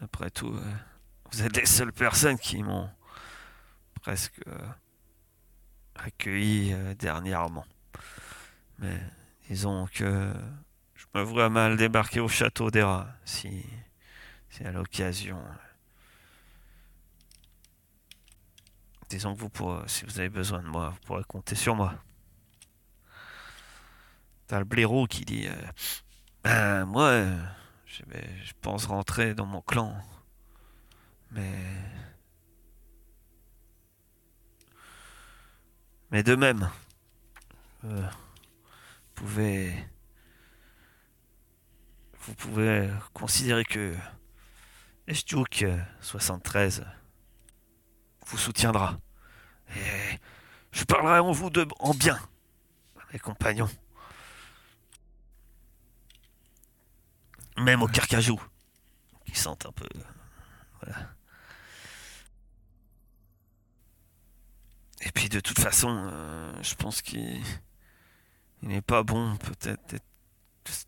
Après 0.00 0.30
tout, 0.30 0.54
euh, 0.54 0.72
vous 1.32 1.42
êtes 1.42 1.56
les 1.56 1.66
seules 1.66 1.92
personnes 1.92 2.38
qui 2.38 2.62
m'ont 2.62 2.88
presque 4.02 4.40
euh, 4.48 4.68
accueilli 5.94 6.72
euh, 6.72 6.94
dernièrement. 6.94 7.64
Mais 8.78 8.98
disons 9.48 9.86
que 9.94 10.34
je 10.94 11.06
me 11.14 11.22
vois 11.22 11.48
mal 11.48 11.76
débarquer 11.76 12.20
au 12.20 12.28
château 12.28 12.70
des 12.70 12.82
rats 12.82 13.08
si, 13.24 13.64
si 14.50 14.64
à 14.64 14.72
l'occasion. 14.72 15.38
euh, 15.38 15.54
Disons 19.08 19.34
que 19.34 19.40
vous 19.40 19.50
pourrez, 19.50 19.86
si 19.88 20.04
vous 20.04 20.18
avez 20.18 20.30
besoin 20.30 20.62
de 20.62 20.66
moi, 20.68 20.88
vous 20.90 21.00
pourrez 21.06 21.24
compter 21.24 21.54
sur 21.54 21.76
moi. 21.76 21.94
T'as 24.46 24.58
le 24.58 24.64
blaireau 24.64 25.06
qui 25.06 25.24
dit 25.24 25.46
Ben, 26.42 26.86
moi, 26.86 27.22
je 27.86 28.52
pense 28.62 28.86
rentrer 28.86 29.34
dans 29.34 29.46
mon 29.46 29.60
clan. 29.60 29.94
Mais. 31.30 31.52
Mais 36.12 36.22
de 36.22 36.34
même, 36.36 36.70
euh, 37.84 38.06
vous 38.06 39.14
pouvez. 39.14 39.74
Vous 42.20 42.34
pouvez 42.34 42.88
considérer 43.14 43.64
que 43.64 43.96
Estiouk 45.08 45.64
73 46.00 46.84
vous 48.26 48.38
soutiendra. 48.38 48.98
Et 49.74 50.20
je 50.70 50.84
parlerai 50.84 51.18
en 51.18 51.32
vous 51.32 51.50
de, 51.50 51.66
en 51.80 51.94
bien, 51.94 52.20
mes 53.12 53.18
compagnons. 53.18 53.70
Même 57.56 57.82
au 57.82 57.88
carcajou, 57.88 58.40
qui 59.24 59.34
sentent 59.34 59.66
un 59.66 59.72
peu. 59.72 59.88
Voilà. 60.80 61.08
Et 65.02 65.10
puis 65.12 65.28
de 65.28 65.40
toute 65.40 65.58
façon, 65.58 66.10
euh, 66.12 66.52
je 66.62 66.74
pense 66.74 67.02
qu'il 67.02 67.40
il 68.62 68.68
n'est 68.68 68.82
pas 68.82 69.02
bon 69.02 69.36
peut-être 69.36 69.84
d'être 69.88 70.04
de 70.64 70.70
se 70.70 70.84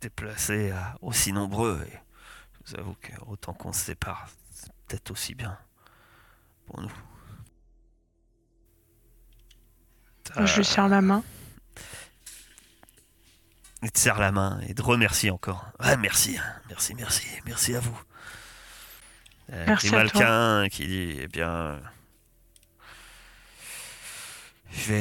déplacer 0.00 0.70
à 0.72 0.96
aussi 1.00 1.32
nombreux. 1.32 1.80
Et 1.86 1.98
je 2.52 2.72
vous 2.72 2.80
avoue 2.80 2.96
que 3.00 3.12
autant 3.26 3.54
qu'on 3.54 3.72
se 3.72 3.80
sépare, 3.80 4.28
c'est 4.50 4.72
peut-être 4.88 5.10
aussi 5.10 5.34
bien 5.34 5.56
pour 6.66 6.80
nous. 6.80 6.92
Je 10.44 10.56
lui 10.56 10.64
serre 10.64 10.88
la 10.88 11.02
main. 11.02 11.22
Il 13.82 13.90
te 13.90 13.98
serre 13.98 14.18
la 14.18 14.32
main 14.32 14.60
et 14.68 14.74
te 14.74 14.82
remercie 14.82 15.30
encore. 15.30 15.66
Ouais, 15.80 15.96
merci, 15.96 16.38
hein. 16.38 16.54
merci, 16.68 16.94
merci, 16.94 17.26
merci 17.44 17.74
à 17.74 17.80
vous. 17.80 18.00
Euh, 19.52 19.64
Merci 19.66 19.88
à 19.88 19.92
Malquin 19.92 20.68
qui 20.70 20.86
dit, 20.86 21.18
eh 21.20 21.28
bien, 21.28 21.80
je 24.72 24.92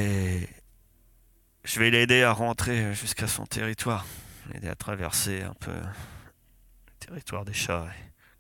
vais, 1.80 1.90
l'aider 1.90 2.24
à 2.24 2.34
rentrer 2.34 2.94
jusqu'à 2.94 3.28
son 3.28 3.46
territoire, 3.46 4.06
l'aider 4.54 4.68
à 4.68 4.76
traverser 4.76 5.42
un 5.42 5.54
peu 5.54 5.72
le 5.72 6.94
territoire 7.00 7.46
des 7.46 7.54
chats 7.54 7.88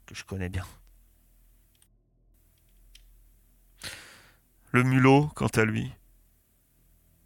que 0.05 0.13
je 0.13 0.23
connais 0.23 0.49
bien. 0.49 0.65
Le 4.71 4.83
mulot, 4.83 5.29
quant 5.35 5.47
à 5.47 5.65
lui, 5.65 5.91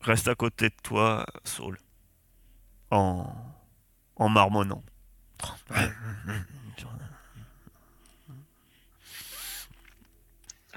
reste 0.01 0.27
à 0.27 0.35
côté 0.35 0.69
de 0.69 0.75
toi, 0.81 1.25
Saul, 1.43 1.77
en, 2.91 3.35
en 4.15 4.29
marmonnant. 4.29 4.83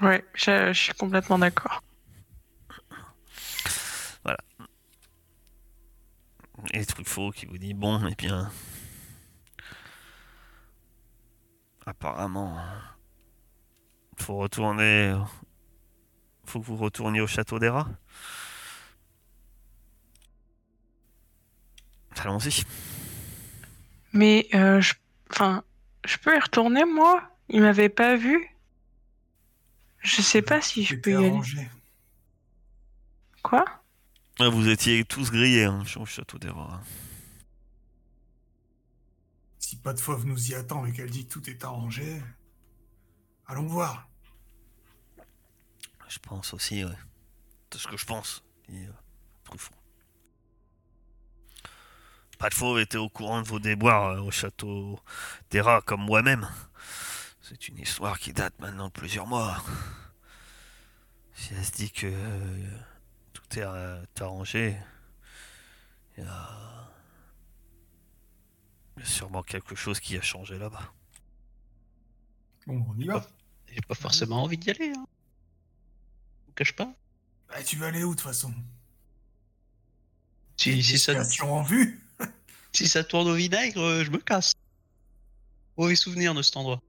Ouais, 0.01 0.23
je 0.33 0.71
suis 0.73 0.93
complètement 0.93 1.39
d'accord. 1.39 1.81
Et 6.73 6.85
Truffaut 6.85 7.31
qui 7.31 7.45
vous 7.45 7.57
dit 7.57 7.73
bon, 7.73 8.05
eh 8.07 8.15
bien. 8.15 8.51
Apparemment. 11.85 12.57
Faut 14.17 14.37
retourner. 14.37 15.17
Faut 16.45 16.59
que 16.59 16.65
vous 16.65 16.77
retourniez 16.77 17.21
au 17.21 17.27
château 17.27 17.59
des 17.59 17.69
rats. 17.69 17.87
Allons-y. 22.17 22.63
Mais, 24.11 24.47
euh, 24.53 24.81
je... 24.81 24.93
Enfin, 25.31 25.63
je 26.05 26.17
peux 26.17 26.35
y 26.35 26.39
retourner, 26.39 26.83
moi? 26.83 27.23
Il 27.47 27.61
m'avait 27.61 27.89
pas 27.89 28.15
vu 28.15 28.55
Je 29.99 30.21
sais 30.21 30.41
pas 30.41 30.61
si 30.61 30.83
je 30.83 30.95
peux 30.95 31.11
y 31.11 31.15
aller. 31.15 31.39
Quoi? 33.41 33.65
Ah, 34.41 34.47
Vous 34.47 34.69
étiez 34.69 35.03
tous 35.03 35.31
grillés 35.31 35.65
hein, 35.65 35.83
au 35.97 36.05
château 36.05 36.37
des 36.37 36.49
rats. 36.49 36.81
Si 39.59 39.75
pas 39.75 39.93
de 39.93 39.99
fauve 39.99 40.25
nous 40.25 40.51
y 40.51 40.55
attend 40.55 40.85
et 40.85 40.93
qu'elle 40.93 41.09
dit 41.09 41.27
que 41.27 41.33
tout 41.33 41.49
est 41.49 41.61
arrangé, 41.65 42.21
allons 43.47 43.67
voir. 43.67 44.07
Je 46.07 46.19
pense 46.19 46.53
aussi, 46.53 46.85
ouais. 46.85 46.97
C'est 47.71 47.79
ce 47.79 47.87
que 47.87 47.97
je 47.97 48.05
pense. 48.05 48.43
dit, 48.69 48.85
euh, 48.85 48.91
Truffaut. 49.43 49.73
Pas 52.39 52.49
de 52.49 52.53
faux 52.53 52.79
était 52.79 52.97
au 52.97 53.09
courant 53.09 53.41
de 53.41 53.47
vos 53.47 53.59
déboires 53.59 54.11
euh, 54.11 54.21
au 54.21 54.31
château 54.31 54.99
des 55.51 55.59
rats 55.59 55.81
comme 55.81 56.01
moi-même. 56.01 56.49
C'est 57.41 57.67
une 57.67 57.77
histoire 57.77 58.17
qui 58.17 58.31
date 58.31 58.57
maintenant 58.59 58.87
de 58.87 58.93
plusieurs 58.93 59.27
mois. 59.27 59.61
Si 61.33 61.53
elle 61.53 61.65
se 61.65 61.71
dit 61.73 61.91
que 61.91 62.07
euh, 62.07 62.79
est 63.57 63.63
euh, 63.63 64.03
arrangé, 64.19 64.75
il 66.17 66.23
y 66.23 66.27
a... 66.27 66.91
sûrement 69.03 69.43
quelque 69.43 69.75
chose 69.75 69.99
qui 69.99 70.17
a 70.17 70.21
changé 70.21 70.57
là-bas. 70.57 70.93
Bon, 72.67 72.85
on 72.89 72.99
y 72.99 73.05
va. 73.05 73.25
J'ai 73.67 73.81
pas 73.81 73.95
forcément 73.95 74.43
envie 74.43 74.57
d'y 74.57 74.69
aller. 74.69 74.91
Hein. 74.95 75.05
Je 76.41 76.47
vous 76.47 76.53
cache 76.53 76.75
pas. 76.75 76.93
Bah, 77.47 77.63
tu 77.63 77.77
veux 77.77 77.85
aller 77.85 78.03
où 78.03 78.11
de 78.11 78.15
toute 78.15 78.27
façon? 78.27 78.53
Si, 80.57 80.83
si, 80.83 80.99
ça, 80.99 81.13
Destination 81.13 81.53
en 81.53 81.63
vue 81.63 81.99
si 82.73 82.87
ça 82.87 83.03
tourne 83.03 83.29
au 83.29 83.35
vinaigre, 83.35 83.81
euh, 83.81 84.03
je 84.03 84.11
me 84.11 84.17
casse. 84.17 84.53
Mauvais 85.77 85.95
souvenir 85.95 86.33
de 86.33 86.41
cet 86.41 86.57
endroit. 86.57 86.81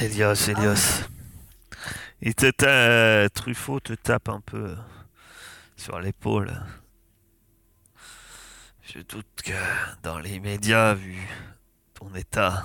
Elios, 0.00 0.34
Elios. 0.48 1.08
Il 2.24 2.36
te 2.36 2.48
ta- 2.50 3.28
Truffaut 3.30 3.80
te 3.80 3.94
tape 3.94 4.28
un 4.28 4.40
peu 4.40 4.76
sur 5.76 5.98
l'épaule. 5.98 6.52
Je 8.82 9.00
doute 9.00 9.26
que 9.44 9.52
dans 10.04 10.20
les 10.20 10.38
médias, 10.38 10.94
vu 10.94 11.18
ton 11.94 12.14
état, 12.14 12.64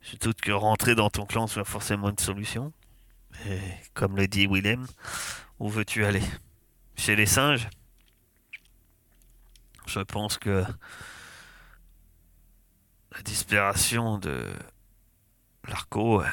je 0.00 0.16
doute 0.20 0.40
que 0.40 0.52
rentrer 0.52 0.94
dans 0.94 1.10
ton 1.10 1.26
clan 1.26 1.48
soit 1.48 1.64
forcément 1.64 2.10
une 2.10 2.18
solution. 2.18 2.72
Et 3.46 3.60
comme 3.92 4.16
le 4.16 4.28
dit 4.28 4.46
Willem, 4.46 4.86
où 5.58 5.68
veux-tu 5.68 6.04
aller? 6.04 6.22
Chez 6.96 7.16
les 7.16 7.26
singes? 7.26 7.68
Je 9.86 10.00
pense 10.00 10.38
que 10.38 10.64
la 13.20 13.24
disparition 13.24 14.16
de 14.16 14.46
l'Arco 15.68 16.22
euh, 16.22 16.26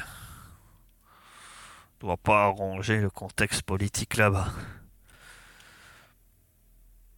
doit 2.00 2.15
pas 2.15 2.45
arranger 2.45 3.02
le 3.02 3.10
contexte 3.10 3.63
politique 3.63 4.15
là-bas. 4.15 4.54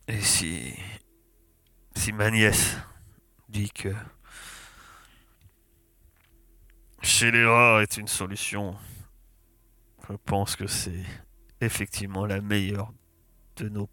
Et 0.08 0.20
si 0.22 0.74
si 1.96 2.12
ma 2.14 2.32
nièce 2.32 2.78
dit 3.48 3.70
que 3.70 3.94
chez 7.04 7.30
les 7.30 7.46
est 7.84 7.98
une 7.98 8.08
solution, 8.08 8.76
je 10.10 10.16
pense 10.16 10.56
que 10.56 10.66
c'est 10.66 11.06
effectivement 11.62 12.26
la 12.26 12.42
meilleure 12.42 12.92
de 13.58 13.70
nos 13.70 13.88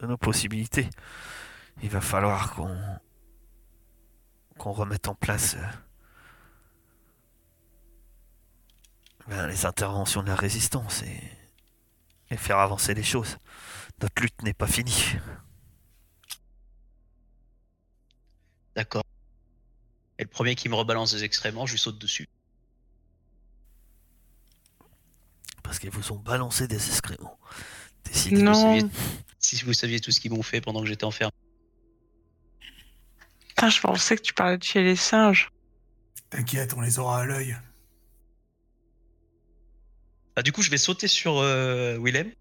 de 0.00 0.08
nos 0.08 0.16
possibilités. 0.16 0.90
Il 1.80 1.90
va 1.90 2.00
falloir 2.00 2.52
qu'on 2.54 2.76
qu'on 4.60 4.72
remette 4.72 5.08
en 5.08 5.14
place 5.14 5.54
euh, 5.54 5.66
ben, 9.26 9.46
les 9.46 9.64
interventions 9.64 10.22
de 10.22 10.28
la 10.28 10.34
résistance 10.36 11.02
et, 11.02 11.22
et 12.30 12.36
faire 12.36 12.58
avancer 12.58 12.92
les 12.92 13.02
choses. 13.02 13.38
Notre 14.02 14.20
lutte 14.22 14.42
n'est 14.42 14.52
pas 14.52 14.66
finie. 14.66 15.14
D'accord. 18.76 19.02
Et 20.18 20.24
le 20.24 20.28
premier 20.28 20.54
qui 20.54 20.68
me 20.68 20.74
rebalance 20.74 21.12
des 21.12 21.24
excréments, 21.24 21.64
je 21.64 21.72
lui 21.72 21.78
saute 21.78 21.98
dessus. 21.98 22.28
Parce 25.62 25.78
qu'ils 25.78 25.90
vous 25.90 26.12
ont 26.12 26.18
balancé 26.18 26.68
des 26.68 26.86
excréments. 26.86 27.38
Décidez. 28.04 28.42
Non. 28.42 28.52
saviez- 28.52 28.90
Si 29.38 29.64
vous 29.64 29.72
saviez 29.72 30.00
tout 30.00 30.10
ce 30.10 30.20
qu'ils 30.20 30.32
m'ont 30.32 30.42
fait 30.42 30.60
pendant 30.60 30.80
que 30.82 30.86
j'étais 30.86 31.04
enfermé. 31.04 31.32
Putain, 33.60 33.68
je 33.68 33.80
pensais 33.82 34.16
que 34.16 34.22
tu 34.22 34.32
parlais 34.32 34.56
de 34.56 34.62
chez 34.62 34.82
les 34.82 34.96
singes. 34.96 35.50
T'inquiète, 36.30 36.72
on 36.72 36.80
les 36.80 36.98
aura 36.98 37.20
à 37.20 37.24
l'œil. 37.26 37.58
Ah, 40.34 40.42
du 40.42 40.50
coup, 40.50 40.62
je 40.62 40.70
vais 40.70 40.78
sauter 40.78 41.08
sur 41.08 41.36
euh, 41.36 41.98
Willem. 41.98 42.32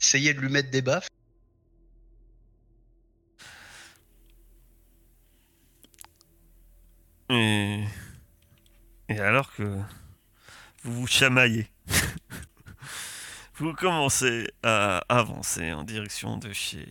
Essayer 0.00 0.32
de 0.34 0.38
lui 0.40 0.50
mettre 0.50 0.70
des 0.70 0.82
baffes. 0.82 1.08
Et, 7.30 7.82
et 9.08 9.18
alors 9.18 9.52
que 9.52 9.80
vous 10.84 11.00
vous 11.00 11.06
chamaillez, 11.08 11.66
vous 13.56 13.74
commencez 13.74 14.46
à 14.62 14.98
avancer 15.08 15.72
en 15.72 15.82
direction 15.82 16.36
de 16.36 16.52
chez, 16.52 16.86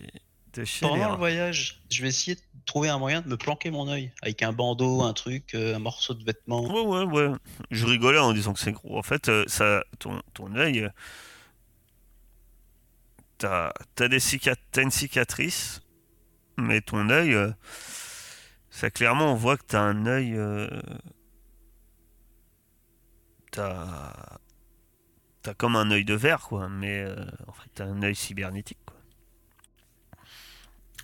de 0.54 0.64
chez 0.64 0.88
les 0.90 0.90
Pendant 0.90 1.04
le 1.06 1.10
rats. 1.12 1.16
voyage, 1.16 1.82
je 1.90 2.02
vais 2.02 2.08
essayer 2.08 2.36
de 2.36 2.40
trouver 2.66 2.88
un 2.88 2.98
moyen 2.98 3.20
de 3.22 3.28
me 3.28 3.36
planquer 3.36 3.70
mon 3.70 3.88
œil. 3.88 4.12
Avec 4.22 4.42
un 4.42 4.52
bandeau, 4.52 5.02
un 5.02 5.12
truc, 5.12 5.54
euh, 5.54 5.74
un 5.76 5.78
morceau 5.78 6.14
de 6.14 6.24
vêtement. 6.24 6.62
Ouais, 6.62 7.04
ouais, 7.04 7.04
ouais. 7.04 7.36
Je 7.70 7.86
rigolais 7.86 8.18
en 8.18 8.32
disant 8.32 8.52
que 8.52 8.60
c'est 8.60 8.72
gros. 8.72 8.98
En 8.98 9.02
fait, 9.02 9.28
euh, 9.28 9.44
ça, 9.46 9.84
ton, 9.98 10.20
ton 10.34 10.54
œil, 10.56 10.80
euh, 10.80 10.88
t'as 13.38 13.72
as 14.00 14.08
des 14.08 14.20
cicat 14.20 14.54
une 14.76 14.90
cicatrice, 14.90 15.82
mais 16.56 16.80
ton 16.80 17.10
œil, 17.10 17.36
ça 18.70 18.90
clairement 18.90 19.32
on 19.32 19.36
voit 19.36 19.56
que 19.56 19.64
t'as 19.66 19.80
un 19.80 20.06
œil, 20.06 20.34
euh, 20.36 20.68
t'as 23.50 24.38
t'as 25.42 25.54
comme 25.54 25.76
un 25.76 25.90
œil 25.90 26.04
de 26.04 26.14
verre 26.14 26.40
quoi, 26.48 26.68
mais 26.68 27.02
euh, 27.02 27.16
en 27.48 27.52
fait 27.52 27.68
t'as 27.74 27.84
un 27.84 28.02
œil 28.02 28.14
cybernétique. 28.14 28.78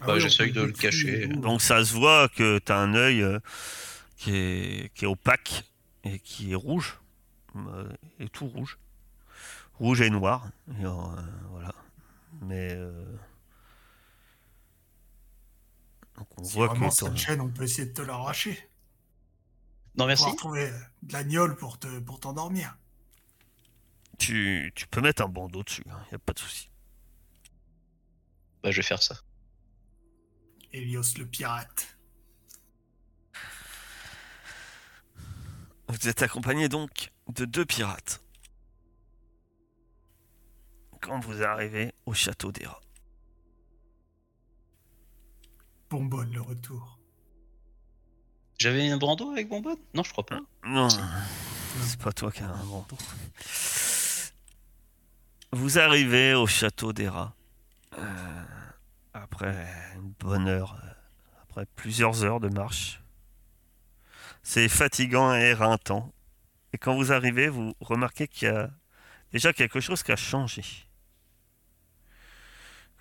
Bah, 0.01 0.15
oui, 0.15 0.21
j'essaye 0.21 0.51
on 0.53 0.55
de 0.55 0.61
le 0.63 0.73
cacher. 0.73 1.27
Donc 1.27 1.61
ça 1.61 1.85
se 1.85 1.93
voit 1.95 2.29
que 2.29 2.59
t'as 2.59 2.79
un 2.79 2.95
œil 2.95 3.23
euh, 3.23 3.41
qui 4.17 4.35
est 4.35 4.93
qui 4.95 5.05
est 5.05 5.09
opaque 5.09 5.65
et 6.05 6.19
qui 6.21 6.53
est 6.53 6.55
rouge, 6.55 6.99
euh, 7.57 7.89
et 8.21 8.29
tout 8.29 8.47
rouge, 8.47 8.79
rouge 9.75 10.01
et 10.01 10.11
noir, 10.11 10.49
et, 10.81 10.85
euh, 10.85 10.91
voilà. 11.51 11.75
Mais 12.43 12.71
euh, 12.73 13.05
donc 16.17 16.29
on 16.39 16.45
Si 16.45 16.55
voit 16.55 16.69
vraiment 16.69 16.89
que 16.89 16.95
cette 16.95 17.17
chaîne, 17.17 17.41
on 17.41 17.49
peut 17.49 17.65
essayer 17.65 17.87
de 17.89 17.93
te 17.95 18.03
l'arracher. 18.03 18.69
Non, 19.97 20.05
On 20.05 20.07
merci. 20.09 20.25
va 20.25 20.31
retrouver 20.31 20.71
de 21.03 21.13
la 21.13 21.25
gnôle 21.25 21.57
pour 21.57 21.79
te 21.79 21.99
pour 22.01 22.21
t'endormir. 22.21 22.77
tu, 24.19 24.73
tu 24.75 24.87
peux 24.87 25.01
mettre 25.01 25.23
un 25.23 25.29
bandeau 25.29 25.63
dessus, 25.65 25.83
il 25.87 26.13
y 26.13 26.15
a 26.15 26.19
pas 26.19 26.33
de 26.33 26.39
souci. 26.39 26.71
Bah, 28.63 28.71
je 28.71 28.77
vais 28.77 28.83
faire 28.87 29.03
ça. 29.03 29.17
Elios 30.73 31.17
le 31.19 31.25
pirate. 31.25 31.97
Vous 35.89 36.09
êtes 36.09 36.23
accompagné 36.23 36.69
donc 36.69 37.13
de 37.29 37.45
deux 37.45 37.65
pirates. 37.65 38.23
Quand 41.01 41.21
vous 41.21 41.43
arrivez 41.43 41.95
au 42.07 42.13
château 42.13 42.53
des 42.53 42.67
rats. 42.67 42.81
Bonbonne 45.89 46.33
le 46.33 46.43
retour. 46.43 46.99
J'avais 48.59 48.91
un 48.91 48.99
brando 48.99 49.31
avec 49.31 49.49
Bonbonne? 49.49 49.79
Non, 49.95 50.03
je 50.03 50.11
crois 50.11 50.27
pas. 50.27 50.41
Non, 50.67 50.89
c'est 50.91 52.01
pas 52.01 52.13
toi 52.13 52.31
qui 52.31 52.43
as 52.43 52.51
un 52.51 52.65
bandeau. 52.65 52.99
Vous 55.53 55.79
arrivez 55.79 56.35
au 56.35 56.47
château 56.47 56.93
des 56.93 57.09
rats. 57.09 57.35
euh, 57.97 58.45
après 59.15 59.88
bonne 60.21 60.49
heure, 60.49 60.79
euh, 60.83 60.89
après 61.43 61.67
plusieurs 61.77 62.25
heures 62.25 62.41
de 62.41 62.49
marche. 62.49 63.03
C'est 64.43 64.69
fatigant 64.69 65.35
et 65.35 65.41
éreintant. 65.41 66.13
Et 66.73 66.79
quand 66.79 66.97
vous 66.97 67.13
arrivez, 67.13 67.49
vous 67.49 67.75
remarquez 67.81 68.29
qu'il 68.29 68.49
y 68.49 68.51
a 68.51 68.71
déjà 69.33 69.53
quelque 69.53 69.81
chose 69.81 70.03
qui 70.03 70.13
a 70.13 70.17
changé. 70.17 70.63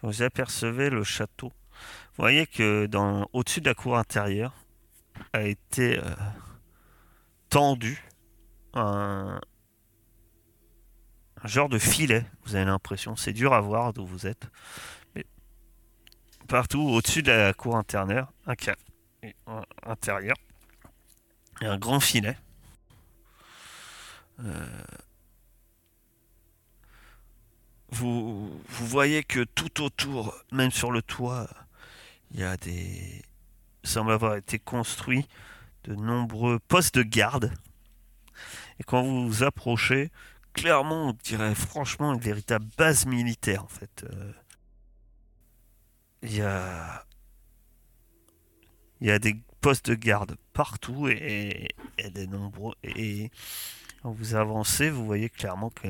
Vous 0.01 0.21
apercevez 0.21 0.89
le 0.89 1.03
château, 1.03 1.51
vous 2.17 2.23
voyez 2.23 2.45
que 2.47 2.87
au-dessus 3.33 3.61
de 3.61 3.69
la 3.69 3.75
cour 3.75 3.97
intérieure 3.97 4.53
a 5.33 5.41
été 5.41 5.97
euh, 5.97 6.03
tendu 7.49 8.03
un 8.73 9.39
genre 11.47 11.69
de 11.69 11.79
filet, 11.79 12.25
vous 12.43 12.55
avez 12.55 12.65
l'impression. 12.65 13.15
C'est 13.15 13.33
dur 13.33 13.53
à 13.53 13.61
voir 13.61 13.93
d'où 13.93 14.05
vous 14.05 14.27
êtes. 14.27 14.47
Partout 16.47 16.79
au-dessus 16.81 17.23
de 17.23 17.31
la 17.31 17.53
cour 17.53 17.75
intérieure, 17.75 18.31
un 18.45 18.53
un- 19.47 19.63
intérieur, 19.83 20.37
a 21.61 21.65
un 21.65 21.77
grand 21.77 21.99
filet. 21.99 22.37
Euh, 24.39 24.65
vous, 27.89 28.61
voyez 28.69 29.23
que 29.23 29.43
tout 29.43 29.81
autour, 29.83 30.35
même 30.51 30.71
sur 30.71 30.91
le 30.91 31.01
toit, 31.01 31.49
il 32.31 32.39
y 32.39 32.43
a 32.43 32.55
des. 32.57 33.23
semble 33.83 34.11
avoir 34.11 34.35
été 34.35 34.59
construits 34.59 35.27
de 35.85 35.95
nombreux 35.95 36.59
postes 36.59 36.95
de 36.95 37.03
garde. 37.03 37.51
Et 38.79 38.83
quand 38.83 39.01
vous 39.01 39.27
vous 39.27 39.43
approchez, 39.43 40.11
clairement, 40.53 41.09
on 41.09 41.13
dirait 41.23 41.55
franchement 41.55 42.13
une 42.13 42.19
véritable 42.19 42.65
base 42.77 43.05
militaire 43.05 43.63
en 43.63 43.67
fait. 43.69 44.05
Euh, 44.11 44.33
Il 46.23 46.35
y 46.35 46.41
a. 46.41 47.05
Y 48.99 49.11
a 49.11 49.19
des 49.19 49.35
postes 49.61 49.89
de 49.89 49.95
garde 49.95 50.37
partout 50.53 51.07
et, 51.07 51.67
et 51.97 52.09
des 52.09 52.25
nombreux. 52.25 52.73
Et 52.83 53.29
quand 54.01 54.11
vous 54.11 54.35
avancez, 54.35 54.89
vous 54.89 55.05
voyez 55.05 55.29
clairement 55.29 55.69
que. 55.69 55.87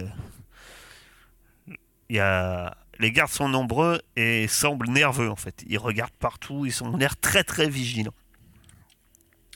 Y 2.10 2.20
a. 2.20 2.78
Les 3.00 3.12
gardes 3.12 3.32
sont 3.32 3.48
nombreux 3.48 4.02
et 4.16 4.48
semblent 4.48 4.90
nerveux 4.90 5.30
en 5.30 5.36
fait. 5.36 5.64
Ils 5.68 5.78
regardent 5.78 6.18
partout, 6.18 6.66
ils 6.66 6.84
ont 6.84 6.98
l'air 6.98 7.16
très 7.16 7.44
très 7.44 7.70
vigilants. 7.70 8.14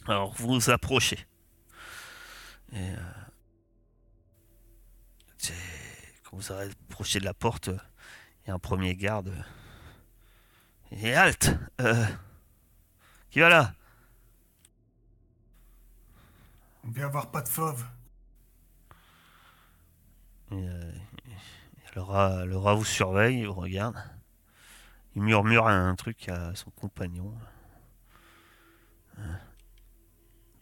Alors 0.07 0.33
vous 0.35 0.53
vous 0.53 0.69
approchez. 0.69 1.25
Et 2.73 2.77
euh, 2.77 2.95
quand 6.23 6.37
vous 6.37 6.51
approchez 6.51 7.19
de 7.19 7.25
la 7.25 7.33
porte, 7.33 7.67
il 7.67 8.47
y 8.47 8.51
a 8.51 8.53
un 8.53 8.59
premier 8.59 8.95
garde. 8.95 9.33
Et 10.91 11.13
halte 11.13 11.51
euh, 11.79 12.05
Qui 13.29 13.39
va 13.39 13.49
là? 13.49 13.73
On 16.83 16.91
vient 16.91 17.05
avoir 17.05 17.31
pas 17.31 17.41
de 17.41 17.47
fauve. 17.47 17.85
Et, 20.51 20.67
euh, 20.67 20.91
le, 21.95 22.01
rat, 22.01 22.45
le 22.45 22.57
rat 22.57 22.73
vous 22.73 22.83
surveille, 22.85 23.39
il 23.39 23.47
vous 23.47 23.53
regarde. 23.53 23.95
Il 25.15 25.21
murmure 25.21 25.67
un 25.67 25.95
truc 25.95 26.27
à 26.29 26.55
son 26.55 26.71
compagnon. 26.71 27.33
Euh, 29.19 29.33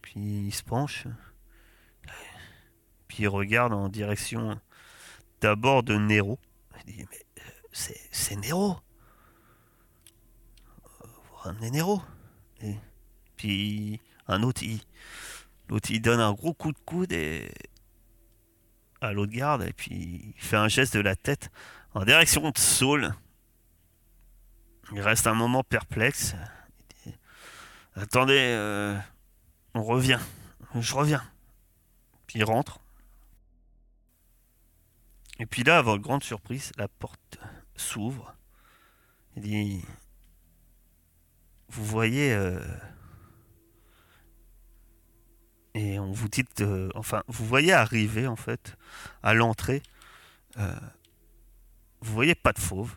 Puis 0.02 0.20
il 0.20 0.52
se 0.52 0.62
penche. 0.62 1.06
Puis 3.08 3.24
il 3.24 3.28
regarde 3.28 3.72
en 3.72 3.88
direction 3.88 4.60
d'abord 5.40 5.82
de 5.82 5.96
Nero. 5.96 6.38
Il 6.86 6.96
dit 6.96 7.06
Mais 7.10 7.26
euh, 7.38 7.50
c'est, 7.72 8.08
c'est 8.12 8.36
Nero? 8.36 8.78
Ramenez 11.40 11.70
Nero 11.70 12.02
Et 12.60 12.76
puis 13.36 13.98
un 14.28 14.42
autre, 14.42 14.62
il, 14.62 16.02
donne 16.02 16.20
un 16.20 16.34
gros 16.34 16.52
coup 16.52 16.70
de 16.70 16.78
coude 16.84 17.14
à 19.00 19.12
l'autre 19.12 19.32
garde 19.32 19.62
et 19.62 19.72
puis 19.72 20.34
il 20.36 20.42
fait 20.42 20.58
un 20.58 20.68
geste 20.68 20.94
de 20.94 21.00
la 21.00 21.16
tête 21.16 21.50
en 21.94 22.04
direction 22.04 22.50
de 22.50 22.58
Saul. 22.58 23.14
Il 24.92 25.00
reste 25.00 25.26
un 25.26 25.34
moment 25.34 25.62
perplexe. 25.62 26.34
Il 27.06 27.12
dit, 27.12 27.18
Attendez, 27.94 28.52
euh, 28.54 28.98
on 29.72 29.82
revient. 29.82 30.20
Je 30.74 30.94
reviens. 30.94 31.24
Puis 32.26 32.40
il 32.40 32.44
rentre. 32.44 32.80
Et 35.38 35.46
puis 35.46 35.64
là, 35.64 35.78
à 35.78 35.82
votre 35.82 36.02
grande 36.02 36.22
surprise, 36.22 36.70
la 36.76 36.86
porte 36.86 37.38
s'ouvre. 37.76 38.34
Il 39.36 39.42
dit 39.42 39.84
Vous 41.70 41.84
voyez. 41.84 42.32
euh, 42.34 42.60
et 45.74 46.00
on 46.00 46.10
vous 46.12 46.28
dit. 46.28 46.44
enfin, 46.94 47.22
vous 47.28 47.46
voyez 47.46 47.72
arriver, 47.72 48.26
en 48.26 48.36
fait, 48.36 48.76
à 49.22 49.34
l'entrée. 49.34 49.82
euh, 50.58 50.74
vous 52.00 52.12
voyez 52.12 52.34
pas 52.34 52.52
de 52.52 52.58
fauve. 52.58 52.96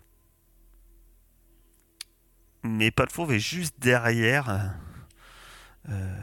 Mais 2.64 2.90
pas 2.92 3.06
de 3.06 3.12
fauve 3.12 3.34
est 3.34 3.40
juste 3.40 3.76
derrière 3.80 4.76
euh, 5.90 6.22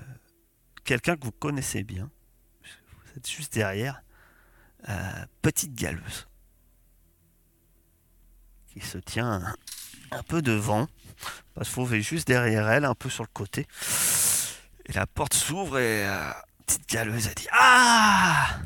quelqu'un 0.84 1.16
que 1.16 1.24
vous 1.24 1.32
connaissez 1.32 1.84
bien. 1.84 2.10
Vous 2.62 3.18
êtes 3.18 3.28
juste 3.28 3.54
derrière. 3.54 4.02
petite 5.42 5.74
galeuse. 5.74 6.26
Qui 8.68 8.80
se 8.80 8.98
tient 8.98 9.54
un 10.10 10.22
peu 10.22 10.42
devant. 10.42 10.88
De 11.56 11.64
fauve 11.64 11.94
est 11.94 12.02
juste 12.02 12.26
derrière 12.26 12.68
elle, 12.70 12.84
un 12.84 12.94
peu 12.94 13.10
sur 13.10 13.24
le 13.24 13.30
côté. 13.32 13.66
Et 14.86 14.92
la 14.92 15.06
porte 15.06 15.34
s'ouvre 15.34 15.78
et 15.78 16.06
euh, 16.06 16.30
petite 16.66 16.88
galeuse 16.88 17.28
a 17.28 17.34
dit 17.34 17.46
Ah! 17.52 18.60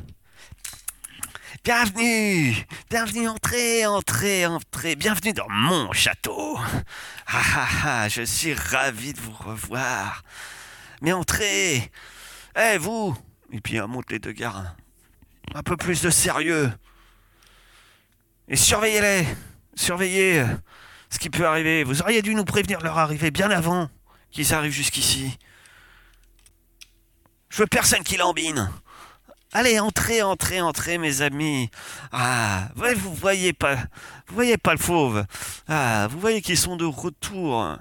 Bienvenue! 1.63 2.55
Bienvenue, 2.89 3.27
entrez, 3.27 3.85
entrez, 3.85 4.45
entrez, 4.45 4.95
bienvenue 4.95 5.33
dans 5.33 5.49
mon 5.49 5.91
château. 5.93 6.57
Ah 7.27 7.41
ah 7.55 7.67
ah, 7.83 8.07
je 8.07 8.21
suis 8.21 8.53
ravi 8.53 9.13
de 9.13 9.19
vous 9.19 9.33
revoir. 9.33 10.23
Mais 11.01 11.11
entrez! 11.11 11.91
Eh 12.55 12.77
vous! 12.77 13.17
Et 13.51 13.61
puis 13.61 13.75
elle 13.77 13.87
monte 13.87 14.11
les 14.11 14.19
deux 14.19 14.31
gars. 14.31 14.75
Un 15.53 15.63
peu 15.63 15.75
plus 15.75 16.01
de 16.01 16.09
sérieux. 16.09 16.71
Et 18.47 18.55
surveillez-les. 18.55 19.25
Surveillez 19.75 20.39
euh, 20.41 20.47
ce 21.15 21.19
qui 21.19 21.29
peut 21.29 21.47
arriver. 21.47 21.85
Vous 21.85 22.01
auriez 22.01 22.21
dû 22.21 22.35
nous 22.35 22.43
prévenir 22.43 22.81
leur 22.81 22.97
arrivée 22.97 23.31
bien 23.31 23.49
avant 23.49 23.89
qu'ils 24.31 24.53
arrivent 24.53 24.73
jusqu'ici. 24.73 25.37
Je 27.49 27.59
veux 27.59 27.67
personne 27.67 28.03
qui 28.03 28.17
lambine. 28.17 28.69
Allez, 29.53 29.79
entrez, 29.79 30.21
entrez, 30.21 30.59
entrez, 30.59 30.97
mes 30.97 31.21
amis. 31.21 31.69
Ah, 32.11 32.67
vous 32.75 33.15
voyez 33.15 33.53
pas, 33.53 33.75
vous 34.27 34.35
voyez 34.35 34.57
pas 34.57 34.73
le 34.73 34.79
fauve. 34.79 35.25
Ah, 35.69 36.07
vous 36.11 36.19
voyez 36.19 36.41
qu'ils 36.41 36.57
sont 36.57 36.75
de 36.75 36.83
retour. 36.83 37.77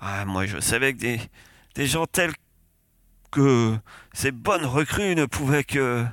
Ah, 0.00 0.24
moi, 0.24 0.46
je 0.46 0.60
savais 0.60 0.94
que 0.94 0.98
des, 0.98 1.20
des 1.74 1.86
gens 1.88 2.06
tels 2.06 2.32
que 3.32 3.76
ces 4.12 4.30
bonnes 4.30 4.66
recrues 4.66 5.16
ne 5.16 5.26
pouvaient 5.26 5.64
que 5.64 6.06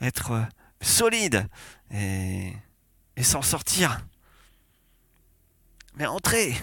être 0.00 0.46
solides 0.80 1.48
et, 1.90 2.52
et 3.16 3.24
s'en 3.24 3.42
sortir. 3.42 3.98
Mais 5.96 6.06
entrez. 6.06 6.54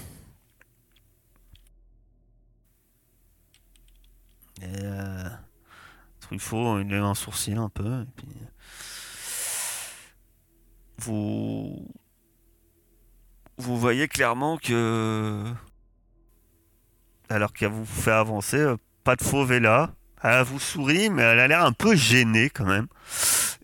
Et 4.62 4.65
euh, 4.84 5.30
Truffaut, 6.20 6.80
il 6.80 6.88
lève 6.88 7.04
un 7.04 7.13
sourcil 7.13 7.58
un 7.58 7.70
peu. 7.70 8.06
Puis, 8.15 8.28
vous, 10.98 11.88
vous 13.58 13.80
voyez 13.80 14.08
clairement 14.08 14.58
que, 14.58 15.46
alors 17.30 17.54
qu'elle 17.54 17.72
vous 17.72 17.86
fait 17.86 18.12
avancer, 18.12 18.58
euh, 18.58 18.78
pas 19.04 19.15
de 19.15 19.54
est 19.54 19.60
là. 19.60 19.92
Elle 20.22 20.44
vous 20.44 20.60
sourit, 20.60 21.10
mais 21.10 21.22
elle 21.22 21.39
a 21.39 21.48
l'air 21.48 21.63
un 21.63 21.72
peu 21.72 21.96
gênée 21.96 22.50
quand 22.50 22.65
même. 22.65 22.88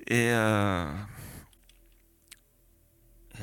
Et, 0.08 0.30
euh, 0.32 0.89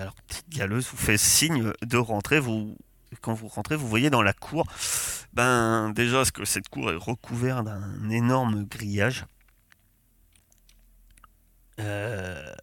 alors, 0.01 0.15
petite 0.15 0.49
galeuse 0.49 0.89
vous 0.91 0.97
fait 0.97 1.19
signe 1.19 1.73
de 1.83 1.97
rentrer. 1.97 2.41
Vous, 2.41 2.77
quand 3.21 3.35
vous 3.35 3.49
rentrez, 3.49 3.77
vous 3.77 3.89
voyez 3.89 4.11
dans 4.11 4.23
la 4.23 4.33
cour, 4.33 4.67
ben 5.33 5.91
déjà 5.91 6.25
ce 6.25 6.33
que 6.33 6.45
cette 6.45 6.69
cour 6.69 6.91
est 6.91 6.97
recouverte 6.97 7.65
d'un 7.65 8.09
énorme 8.11 8.65
grillage. 8.65 9.27
Euh, 11.81 12.55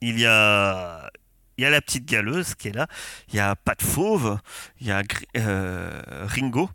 il 0.00 0.18
y 0.18 0.26
a 0.26 1.10
il 1.58 1.62
y 1.62 1.64
a 1.64 1.70
la 1.70 1.80
petite 1.80 2.04
galeuse 2.04 2.54
qui 2.54 2.68
est 2.68 2.72
là, 2.72 2.86
il 3.28 3.36
y 3.36 3.40
a 3.40 3.56
pas 3.56 3.74
de 3.74 3.82
fauve, 3.82 4.38
il 4.80 4.88
y 4.88 4.90
a 4.90 5.02
euh, 5.38 6.26
Ringo. 6.26 6.68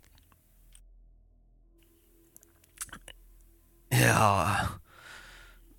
Et 3.92 4.04
alors, 4.04 4.78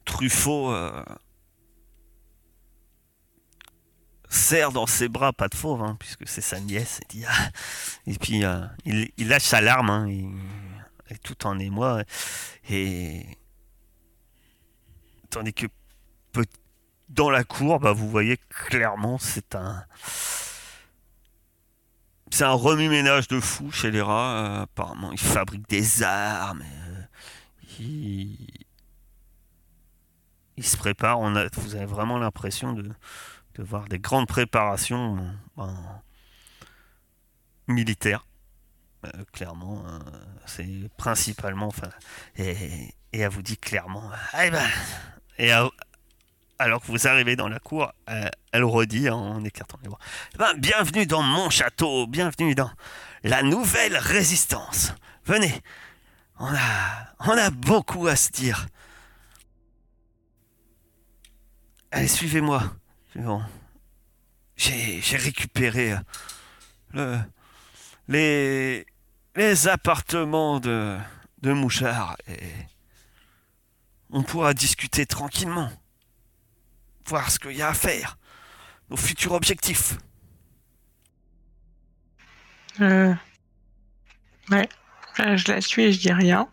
Truffaut 0.06 0.72
euh, 0.72 1.04
serre 4.34 4.72
dans 4.72 4.88
ses 4.88 5.08
bras, 5.08 5.34
pas 5.34 5.48
de 5.48 5.56
fauve, 5.56 5.82
hein, 5.82 5.96
puisque 6.00 6.28
c'est 6.28 6.42
sa 6.42 6.60
nièce. 6.60 7.00
Et, 7.16 7.26
ah. 7.26 7.50
et 8.08 8.16
puis 8.16 8.44
euh, 8.44 8.66
il, 8.86 9.28
lâche 9.28 9.44
sa 9.44 9.62
larme, 9.62 9.90
hein, 9.90 10.08
est 11.10 11.22
tout 11.22 11.46
en 11.46 11.60
émoi. 11.60 12.04
Et 12.70 13.26
tandis 15.30 15.54
que 15.54 15.68
dans 17.10 17.30
la 17.30 17.44
cour, 17.44 17.80
bah, 17.80 17.92
vous 17.92 18.10
voyez 18.10 18.38
clairement, 18.50 19.18
c'est 19.20 19.56
un 19.56 19.86
c'est 22.32 22.46
un 22.46 22.54
remue-ménage 22.54 23.28
de 23.28 23.40
fou 23.40 23.70
chez 23.70 23.92
les 23.92 24.02
rats. 24.02 24.38
Euh, 24.38 24.62
apparemment, 24.64 25.12
ils 25.12 25.20
fabriquent 25.20 25.70
des 25.70 26.02
armes. 26.02 26.64
Euh, 26.64 27.04
ils... 27.80 28.48
ils 30.58 30.66
se 30.66 30.76
préparent. 30.76 31.20
On 31.20 31.36
a, 31.36 31.46
vous 31.54 31.76
avez 31.76 31.86
vraiment 31.86 32.18
l'impression 32.18 32.74
de, 32.74 32.90
de 33.56 33.64
voir 33.64 33.88
des 33.88 34.00
grandes 34.00 34.28
préparations 34.28 35.18
ben, 35.58 36.02
militaires. 37.68 38.26
Euh, 39.06 39.10
clairement, 39.32 39.84
euh, 39.86 40.00
c'est 40.46 40.90
principalement. 40.98 41.72
Et, 42.38 42.94
elle 43.12 43.30
vous 43.30 43.42
dit 43.42 43.58
clairement. 43.58 44.10
Eh 44.42 44.50
ben, 44.50 44.68
et 45.38 45.52
alors 46.60 46.82
que 46.82 46.88
vous 46.88 47.08
arrivez 47.08 47.36
dans 47.36 47.50
la 47.50 47.60
cour, 47.60 47.92
euh, 48.10 48.30
elle 48.52 48.64
redit 48.64 49.10
en 49.10 49.44
écartant 49.44 49.78
les 49.84 49.90
bras. 49.90 50.00
Eh 50.34 50.38
ben, 50.38 50.54
bienvenue 50.58 51.06
dans 51.06 51.22
mon 51.22 51.50
château, 51.50 52.08
bienvenue 52.08 52.56
dans 52.56 52.72
la 53.24 53.44
nouvelle 53.44 53.98
résistance. 53.98 54.94
Venez, 55.26 55.54
on 56.40 56.48
a, 56.48 57.14
on 57.20 57.38
a 57.38 57.50
beaucoup 57.50 58.08
à 58.08 58.16
se 58.16 58.32
dire. 58.32 58.68
Allez, 61.92 62.08
suivez-moi. 62.08 62.64
Bon. 63.16 63.44
J'ai 64.56 65.18
récupéré 65.18 65.96
le, 66.94 67.20
les, 68.08 68.86
les 69.36 69.68
appartements 69.68 70.60
de, 70.60 70.98
de 71.42 71.52
Mouchard 71.52 72.16
et 72.28 72.40
on 74.10 74.24
pourra 74.24 74.54
discuter 74.54 75.06
tranquillement. 75.06 75.72
Voir 77.08 77.30
ce 77.32 77.40
qu'il 77.40 77.52
y 77.52 77.62
a 77.62 77.70
à 77.70 77.74
faire. 77.74 78.18
Nos 78.90 78.98
futurs 78.98 79.34
objectifs. 79.34 79.98
Euh... 82.80 83.14
Ouais. 84.50 84.70
je 85.18 85.52
la 85.52 85.62
suis 85.62 85.84
et 85.84 85.94
je 85.94 86.00
dis 86.00 86.12
rien. 86.12 86.48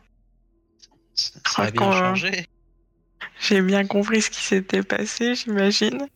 Ça, 1.14 1.40
ça 1.46 1.62
a 1.62 1.70
bien 1.70 1.92
changé. 1.92 2.46
J'ai 3.40 3.62
bien 3.62 3.86
compris 3.86 4.22
ce 4.22 4.30
qui 4.30 4.42
s'était 4.42 4.82
passé, 4.82 5.34
j'imagine. 5.34 6.08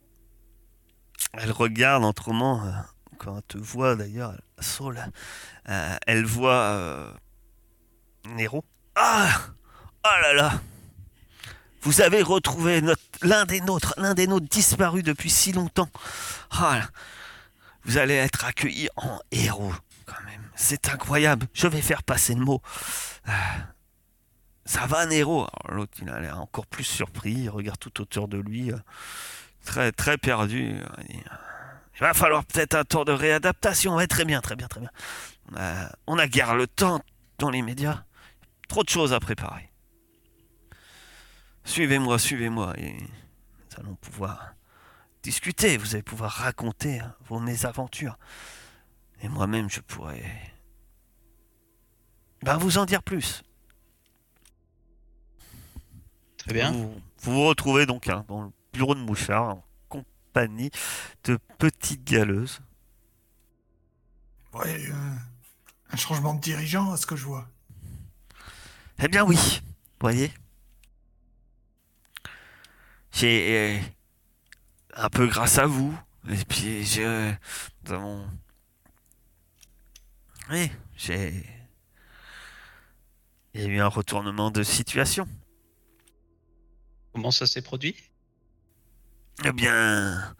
Elle 1.38 1.52
regarde 1.52 2.04
autrement, 2.04 2.64
euh, 2.64 2.70
quand 3.18 3.36
elle 3.36 3.42
te 3.42 3.58
voit 3.58 3.96
d'ailleurs, 3.96 4.34
Saul, 4.60 4.98
euh, 5.68 5.96
elle 6.06 6.24
voit 6.24 6.52
euh, 6.52 7.12
Nero. 8.26 8.64
Ah 8.94 9.28
Oh 10.04 10.20
là 10.22 10.34
là 10.34 10.60
Vous 11.82 12.00
avez 12.00 12.22
retrouvé 12.22 12.82
l'un 13.22 13.44
des 13.46 13.60
nôtres, 13.60 13.94
l'un 13.96 14.14
des 14.14 14.26
nôtres 14.26 14.48
disparu 14.48 15.02
depuis 15.02 15.30
si 15.30 15.52
longtemps. 15.52 15.88
Ah, 16.50 16.82
vous 17.84 17.98
allez 17.98 18.14
être 18.14 18.44
accueilli 18.44 18.88
en 18.96 19.18
héros, 19.30 19.72
quand 20.06 20.22
même. 20.26 20.42
C'est 20.54 20.88
incroyable. 20.88 21.46
Je 21.52 21.66
vais 21.66 21.82
faire 21.82 22.02
passer 22.02 22.34
le 22.34 22.44
mot. 22.44 22.62
ça 24.64 24.86
va, 24.86 25.06
Nero 25.06 25.48
L'autre, 25.68 25.94
il 26.00 26.08
a 26.10 26.20
l'air 26.20 26.40
encore 26.40 26.66
plus 26.66 26.84
surpris. 26.84 27.32
Il 27.32 27.50
regarde 27.50 27.78
tout 27.78 28.00
autour 28.00 28.28
de 28.28 28.38
lui 28.38 28.70
très, 29.64 29.92
très 29.92 30.18
perdu. 30.18 30.76
Il 31.08 32.00
va 32.00 32.14
falloir 32.14 32.44
peut-être 32.44 32.74
un 32.74 32.84
tour 32.84 33.04
de 33.04 33.12
réadaptation. 33.12 33.96
Ouais, 33.96 34.06
très 34.06 34.24
bien, 34.24 34.40
très 34.40 34.56
bien, 34.56 34.68
très 34.68 34.80
bien. 34.80 34.90
on 36.06 36.18
a 36.18 36.26
guère 36.26 36.54
le 36.54 36.66
temps 36.66 37.00
dans 37.38 37.50
les 37.50 37.62
médias. 37.62 38.04
Trop 38.68 38.82
de 38.82 38.88
choses 38.88 39.12
à 39.12 39.20
préparer. 39.20 39.70
Suivez-moi, 41.64 42.18
suivez-moi, 42.18 42.74
et 42.78 42.92
nous 42.92 43.80
allons 43.80 43.94
pouvoir 43.96 44.54
discuter. 45.22 45.76
Vous 45.76 45.94
allez 45.94 46.02
pouvoir 46.02 46.30
raconter 46.30 47.00
vos 47.26 47.40
mésaventures. 47.40 48.18
Et 49.22 49.28
moi-même, 49.28 49.70
je 49.70 49.80
pourrais 49.80 50.22
ben, 52.44 52.58
vous 52.58 52.76
en 52.76 52.84
dire 52.84 53.02
plus. 53.02 53.42
Très 56.36 56.52
bien. 56.52 56.72
Vous 56.72 57.00
vous, 57.22 57.46
retrouvez 57.46 57.86
donc 57.86 58.06
hein, 58.08 58.26
dans 58.28 58.42
le 58.42 58.50
bureau 58.74 58.94
de 58.94 59.00
Mouchard, 59.00 59.44
en 59.44 59.64
compagnie 59.88 60.70
de 61.24 61.38
petites 61.58 62.04
galeuses. 62.04 62.60
Ouais, 64.52 64.90
euh, 64.90 65.14
un 65.90 65.96
changement 65.96 66.34
de 66.34 66.40
dirigeant, 66.40 66.92
à 66.92 66.96
ce 66.96 67.06
que 67.06 67.16
je 67.16 67.24
vois. 67.24 67.48
Eh 68.98 69.08
bien 69.08 69.24
oui, 69.24 69.62
vous 69.64 70.00
voyez. 70.00 70.30
J'ai... 73.12 73.78
Euh, 73.78 73.80
un 74.96 75.08
peu 75.08 75.26
grâce 75.26 75.58
à 75.58 75.66
vous. 75.66 75.96
Et 76.28 76.44
puis, 76.44 76.84
je... 76.84 77.32
Nous 77.84 77.92
avons... 77.92 78.28
Oui, 80.50 80.70
j'ai... 80.96 81.44
Il 83.54 83.60
y 83.60 83.64
a 83.64 83.68
eu 83.68 83.80
un 83.80 83.88
retournement 83.88 84.50
de 84.50 84.62
situation. 84.62 85.28
Comment 87.12 87.30
ça 87.30 87.46
s'est 87.46 87.62
produit? 87.62 87.96
Eh 89.42 89.52
bien, 89.52 90.34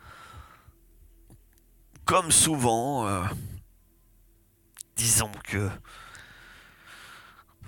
comme 2.04 2.30
souvent, 2.30 3.06
euh, 3.06 3.24
disons 4.96 5.32
que 5.44 5.68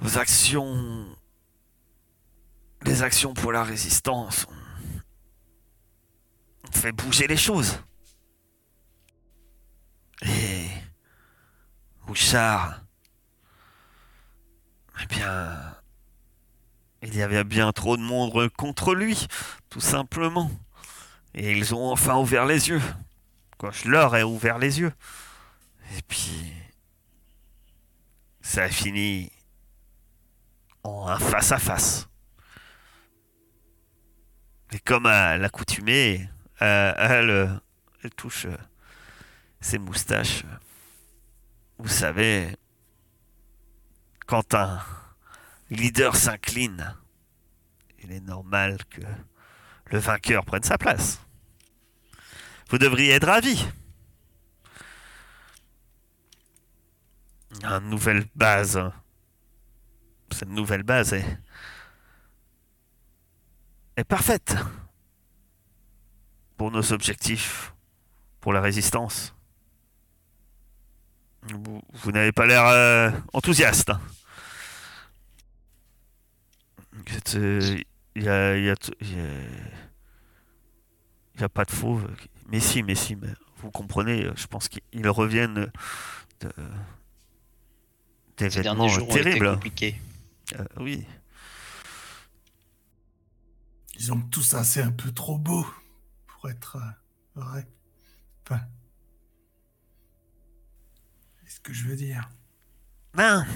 vos 0.01 0.19
actions, 0.19 1.07
les 2.83 3.03
actions 3.03 3.35
pour 3.35 3.53
la 3.53 3.65
résistance, 3.65 4.47
ont 6.69 6.73
fait 6.73 6.93
bouger 6.93 7.27
les 7.27 7.37
choses. 7.37 7.81
Et 10.23 10.69
Bouchard, 12.07 12.83
eh 15.03 15.07
bien, 15.07 15.75
il 17.03 17.15
y 17.17 17.23
avait 17.23 17.45
bien 17.45 17.73
trop 17.73 17.97
de 17.97 18.03
monde 18.03 18.49
contre 18.57 18.95
lui, 18.95 19.27
tout 19.71 19.81
simplement. 19.81 20.51
Et 21.37 21.53
ils 21.53 21.75
ont 21.75 21.91
enfin 21.93 22.17
ouvert 22.17 22.47
les 22.47 22.69
yeux. 22.69 22.83
Quand 23.59 23.71
je 23.71 23.89
leur 23.89 24.17
ai 24.17 24.23
ouvert 24.23 24.59
les 24.59 24.81
yeux. 24.81 24.93
Et 25.97 26.03
puis. 26.09 26.53
Ça 28.41 28.65
a 28.65 28.69
fini 28.69 29.31
en 30.83 31.09
un 31.09 31.19
face-à-face. 31.19 32.09
Et 34.73 34.79
comme 34.79 35.07
à 35.07 35.37
l'accoutumée, 35.37 36.29
euh, 36.63 36.93
elle, 36.97 37.61
elle 38.03 38.11
touche 38.11 38.47
ses 39.61 39.79
moustaches. 39.79 40.45
Vous 41.79 41.89
savez, 41.89 42.57
quand 44.27 44.55
un 44.55 44.81
leader 45.71 46.17
s'incline, 46.17 46.95
il 47.99 48.13
est 48.13 48.21
normal 48.21 48.79
que 48.89 49.03
le 49.87 49.99
vainqueur 49.99 50.45
prenne 50.45 50.63
sa 50.63 50.79
place. 50.79 51.26
Vous 52.69 52.79
devriez 52.79 53.13
être 53.13 53.27
ravi. 53.27 53.65
Une 57.63 57.89
nouvelle 57.91 58.27
base. 58.35 58.81
Cette 60.33 60.49
nouvelle 60.49 60.83
base 60.83 61.13
est, 61.13 61.39
est 63.97 64.05
parfaite 64.05 64.57
pour 66.57 66.71
nos 66.71 66.93
objectifs, 66.93 67.73
pour 68.41 68.53
la 68.53 68.61
résistance. 68.61 69.33
Vous, 71.43 72.11
n'avez 72.13 72.33
pas 72.33 72.47
l'air 72.47 72.67
euh, 72.67 73.11
enthousiaste. 73.33 73.93
euh, 77.37 77.79
Il 78.17 78.23
y 78.25 78.29
a, 78.29 78.57
y 78.59 78.69
a 78.71 78.75
a- 81.45 81.49
pas 81.49 81.65
de 81.65 81.71
faux. 81.71 82.01
Mais 82.49 82.61
si, 82.61 82.83
mais 82.83 82.95
si, 82.95 83.17
mais 83.17 83.29
vous 83.59 83.71
comprenez, 83.71 84.25
euh, 84.25 84.33
je 84.37 84.47
pense 84.47 84.69
qu'ils 84.69 85.09
reviennent 85.09 85.55
de, 86.41 86.51
Ces 88.39 88.49
d'événements 88.49 88.75
derniers 88.75 88.89
jours 88.89 89.09
ont 89.09 89.13
été 89.13 89.23
terribles. 89.25 89.55
compliqués. 89.55 90.01
Euh, 90.55 90.65
oui. 90.79 91.05
Disons 93.97 94.21
que 94.21 94.29
tout 94.29 94.43
ça, 94.43 94.63
c'est 94.63 94.83
un 94.83 94.93
peu 94.93 95.11
trop 95.11 95.39
beau 95.39 95.67
pour 96.27 96.51
être 96.51 96.77
euh, 96.77 97.41
vrai. 97.41 97.67
Enfin. 98.45 98.61
C'est 101.45 101.57
ce 101.57 101.61
que 101.61 101.73
je 101.73 101.85
veux 101.89 101.97
dire. 101.97 102.29
Ben, 103.15 103.47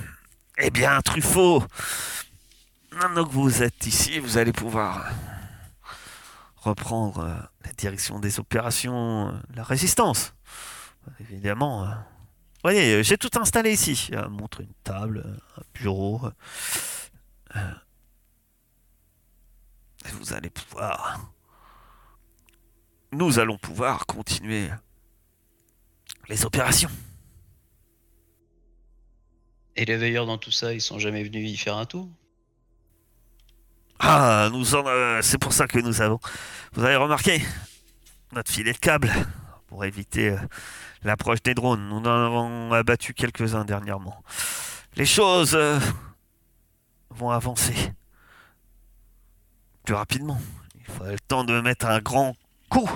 eh 0.59 0.71
bien, 0.71 1.01
Truffaut, 1.03 1.63
maintenant 2.93 3.25
que 3.25 3.33
vous 3.33 3.63
êtes 3.63 3.87
ici, 3.87 4.19
vous 4.19 4.39
allez 4.39 4.53
pouvoir 4.53 5.13
reprendre 6.61 7.21
euh, 7.21 7.39
la 7.65 7.73
direction 7.73 8.21
des 8.21 8.39
opérations, 8.39 9.29
euh, 9.29 9.33
la 9.55 9.63
résistance. 9.63 10.35
Évidemment. 11.19 11.85
euh. 11.85 11.95
Voyez, 12.63 12.95
euh, 12.95 13.03
j'ai 13.03 13.17
tout 13.17 13.31
installé 13.41 13.73
ici. 13.73 14.11
Montre 14.29 14.61
une 14.61 14.75
table, 14.85 15.41
un 15.57 15.63
bureau. 15.75 16.21
vous 20.13 20.33
allez 20.33 20.51
pouvoir. 20.51 21.33
Nous 23.13 23.39
allons 23.39 23.59
pouvoir 23.59 24.07
continuer 24.07 24.69
les 26.29 26.45
opérations. 26.45 26.91
Et 29.77 29.85
les 29.85 29.97
veilleurs 29.97 30.27
dans 30.27 30.39
tout 30.39 30.51
ça, 30.51 30.75
ils 30.75 30.81
sont 30.81 30.99
jamais 30.99 31.25
venus 31.25 31.51
y 31.51 31.57
faire 31.57 31.77
un 31.77 31.87
tour? 31.87 32.09
Ah, 34.03 34.49
nous 34.51 34.75
en, 34.75 34.87
euh, 34.87 35.21
c'est 35.21 35.37
pour 35.37 35.53
ça 35.53 35.67
que 35.67 35.79
nous 35.79 36.01
avons. 36.01 36.19
Vous 36.73 36.83
avez 36.83 36.97
remarqué 36.97 37.45
notre 38.33 38.51
filet 38.51 38.73
de 38.73 38.79
câble 38.79 39.13
pour 39.67 39.85
éviter 39.85 40.31
euh, 40.31 40.39
l'approche 41.03 41.43
des 41.43 41.53
drones. 41.53 41.87
Nous 41.87 41.99
en 41.99 42.25
avons 42.27 42.73
abattu 42.73 43.13
quelques-uns 43.13 43.67
dernièrement. 43.67 44.25
Les 44.97 45.05
choses 45.05 45.55
euh, 45.55 45.79
vont 47.11 47.29
avancer 47.29 47.93
plus 49.85 49.95
rapidement. 49.95 50.41
Il 50.77 50.87
faut 50.87 51.05
le 51.05 51.21
temps 51.21 51.45
de 51.45 51.61
mettre 51.61 51.85
un 51.85 52.01
grand 52.01 52.35
coup 52.71 52.91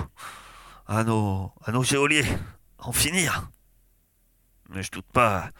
à 0.87 1.03
nos, 1.03 1.51
à 1.63 1.71
nos 1.71 1.83
géoliers, 1.83 2.25
en 2.79 2.91
finir. 2.91 3.47
Mais 4.69 4.81
je 4.81 4.89
doute 4.89 5.05
pas 5.13 5.51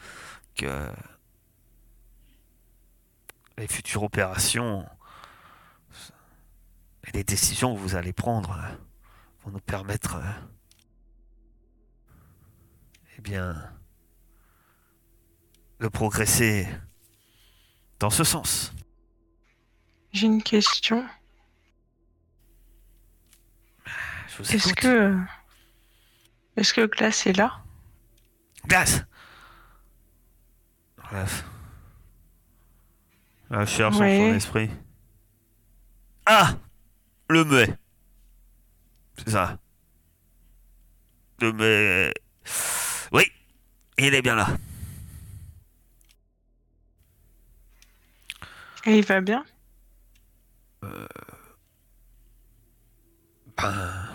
que 0.56 0.90
les 3.56 3.68
futures 3.68 4.02
opérations 4.02 4.84
les 7.16 7.24
décisions 7.24 7.74
que 7.74 7.80
vous 7.80 7.94
allez 7.96 8.12
prendre 8.12 8.50
euh, 8.50 8.76
vont 9.42 9.50
nous 9.50 9.60
permettre, 9.60 10.16
euh, 10.16 10.32
eh 13.16 13.22
bien, 13.22 13.56
de 15.80 15.88
progresser 15.88 16.68
dans 18.00 18.10
ce 18.10 18.22
sens. 18.22 18.74
J'ai 20.12 20.26
une 20.26 20.42
question. 20.42 21.06
Est-ce 24.50 24.74
que. 24.74 25.18
Est-ce 26.58 26.74
que 26.74 26.84
Glace 26.84 27.26
est 27.26 27.32
là? 27.32 27.62
Glace 28.66 29.04
Glace. 31.08 31.44
La 33.48 33.64
cherche 33.64 33.96
Ouais. 33.96 34.18
son 34.18 34.36
esprit. 34.36 34.70
Ah 36.26 36.56
Le 37.28 37.44
muet. 37.44 37.76
C'est 39.18 39.30
ça. 39.30 39.58
Le 41.40 41.52
muet. 41.52 42.14
Oui, 43.12 43.24
il 43.98 44.14
est 44.14 44.22
bien 44.22 44.36
là. 44.36 44.46
Et 48.86 48.98
il 48.98 49.04
va 49.04 49.20
bien? 49.20 49.44
Ben, 53.56 54.06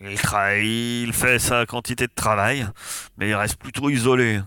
il 0.00 0.20
travaille, 0.20 1.02
il 1.02 1.12
fait 1.12 1.38
sa 1.38 1.66
quantité 1.66 2.06
de 2.06 2.12
travail, 2.12 2.66
mais 3.16 3.28
il 3.28 3.34
reste 3.34 3.56
plutôt 3.56 3.88
isolé. 3.90 4.40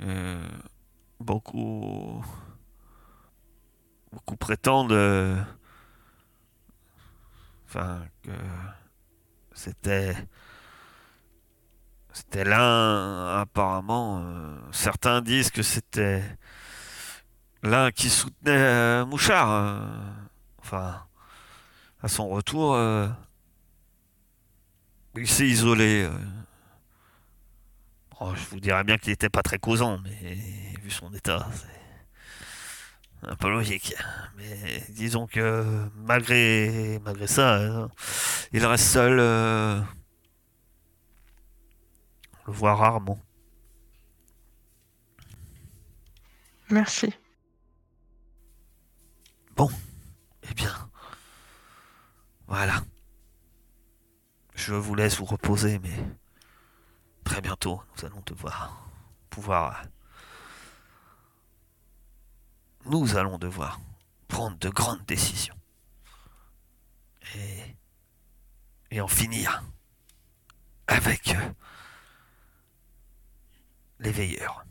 Euh, 0.00 0.48
beaucoup, 1.20 2.24
beaucoup 4.12 4.36
prétendent, 4.36 4.92
euh, 4.92 5.40
que 8.22 8.30
c'était, 9.52 10.16
c'était 12.12 12.44
l'un, 12.44 13.40
apparemment. 13.40 14.22
euh, 14.24 14.58
certains 14.72 15.20
disent 15.22 15.50
que 15.50 15.62
c'était 15.62 16.22
l'un 17.62 17.90
qui 17.90 18.10
soutenait 18.10 18.50
euh, 18.56 19.06
Mouchard. 19.06 19.50
euh, 19.50 19.78
enfin 20.58 21.00
à 22.02 22.08
son 22.08 22.28
retour, 22.28 22.74
euh, 22.74 23.08
il 25.16 25.26
s'est 25.28 25.46
isolé. 25.46 26.08
je 28.20 28.46
vous 28.50 28.60
dirais 28.60 28.84
bien 28.84 28.98
qu'il 28.98 29.10
n'était 29.10 29.30
pas 29.30 29.42
très 29.42 29.58
causant, 29.58 29.98
mais 29.98 30.38
vu 30.82 30.90
son 30.90 31.12
état, 31.14 31.48
un 33.28 33.36
peu 33.36 33.48
logique. 33.50 33.94
Mais 34.36 34.82
disons 34.90 35.26
que 35.26 35.64
malgré, 35.96 37.00
malgré 37.04 37.26
ça, 37.26 37.54
euh, 37.56 37.88
il 38.52 38.64
reste 38.64 38.86
seul. 38.86 39.18
euh, 39.20 39.80
on 42.46 42.50
le 42.50 42.52
voit 42.52 42.74
rarement. 42.74 43.18
Merci. 46.70 47.14
Eh 50.50 50.54
bien, 50.54 50.72
voilà. 52.46 52.82
Je 54.54 54.74
vous 54.74 54.94
laisse 54.94 55.16
vous 55.18 55.24
reposer, 55.24 55.78
mais 55.78 55.98
très 57.24 57.40
bientôt, 57.40 57.82
nous 57.96 58.04
allons 58.04 58.22
devoir 58.26 58.88
pouvoir. 59.30 59.82
Nous 62.86 63.16
allons 63.16 63.38
devoir 63.38 63.80
prendre 64.28 64.56
de 64.58 64.68
grandes 64.68 65.04
décisions. 65.06 65.56
Et. 67.36 67.74
En 69.00 69.08
finir 69.08 69.64
avec 70.86 71.34
euh, 71.34 71.52
les 73.98 74.12
veilleurs. 74.12 74.64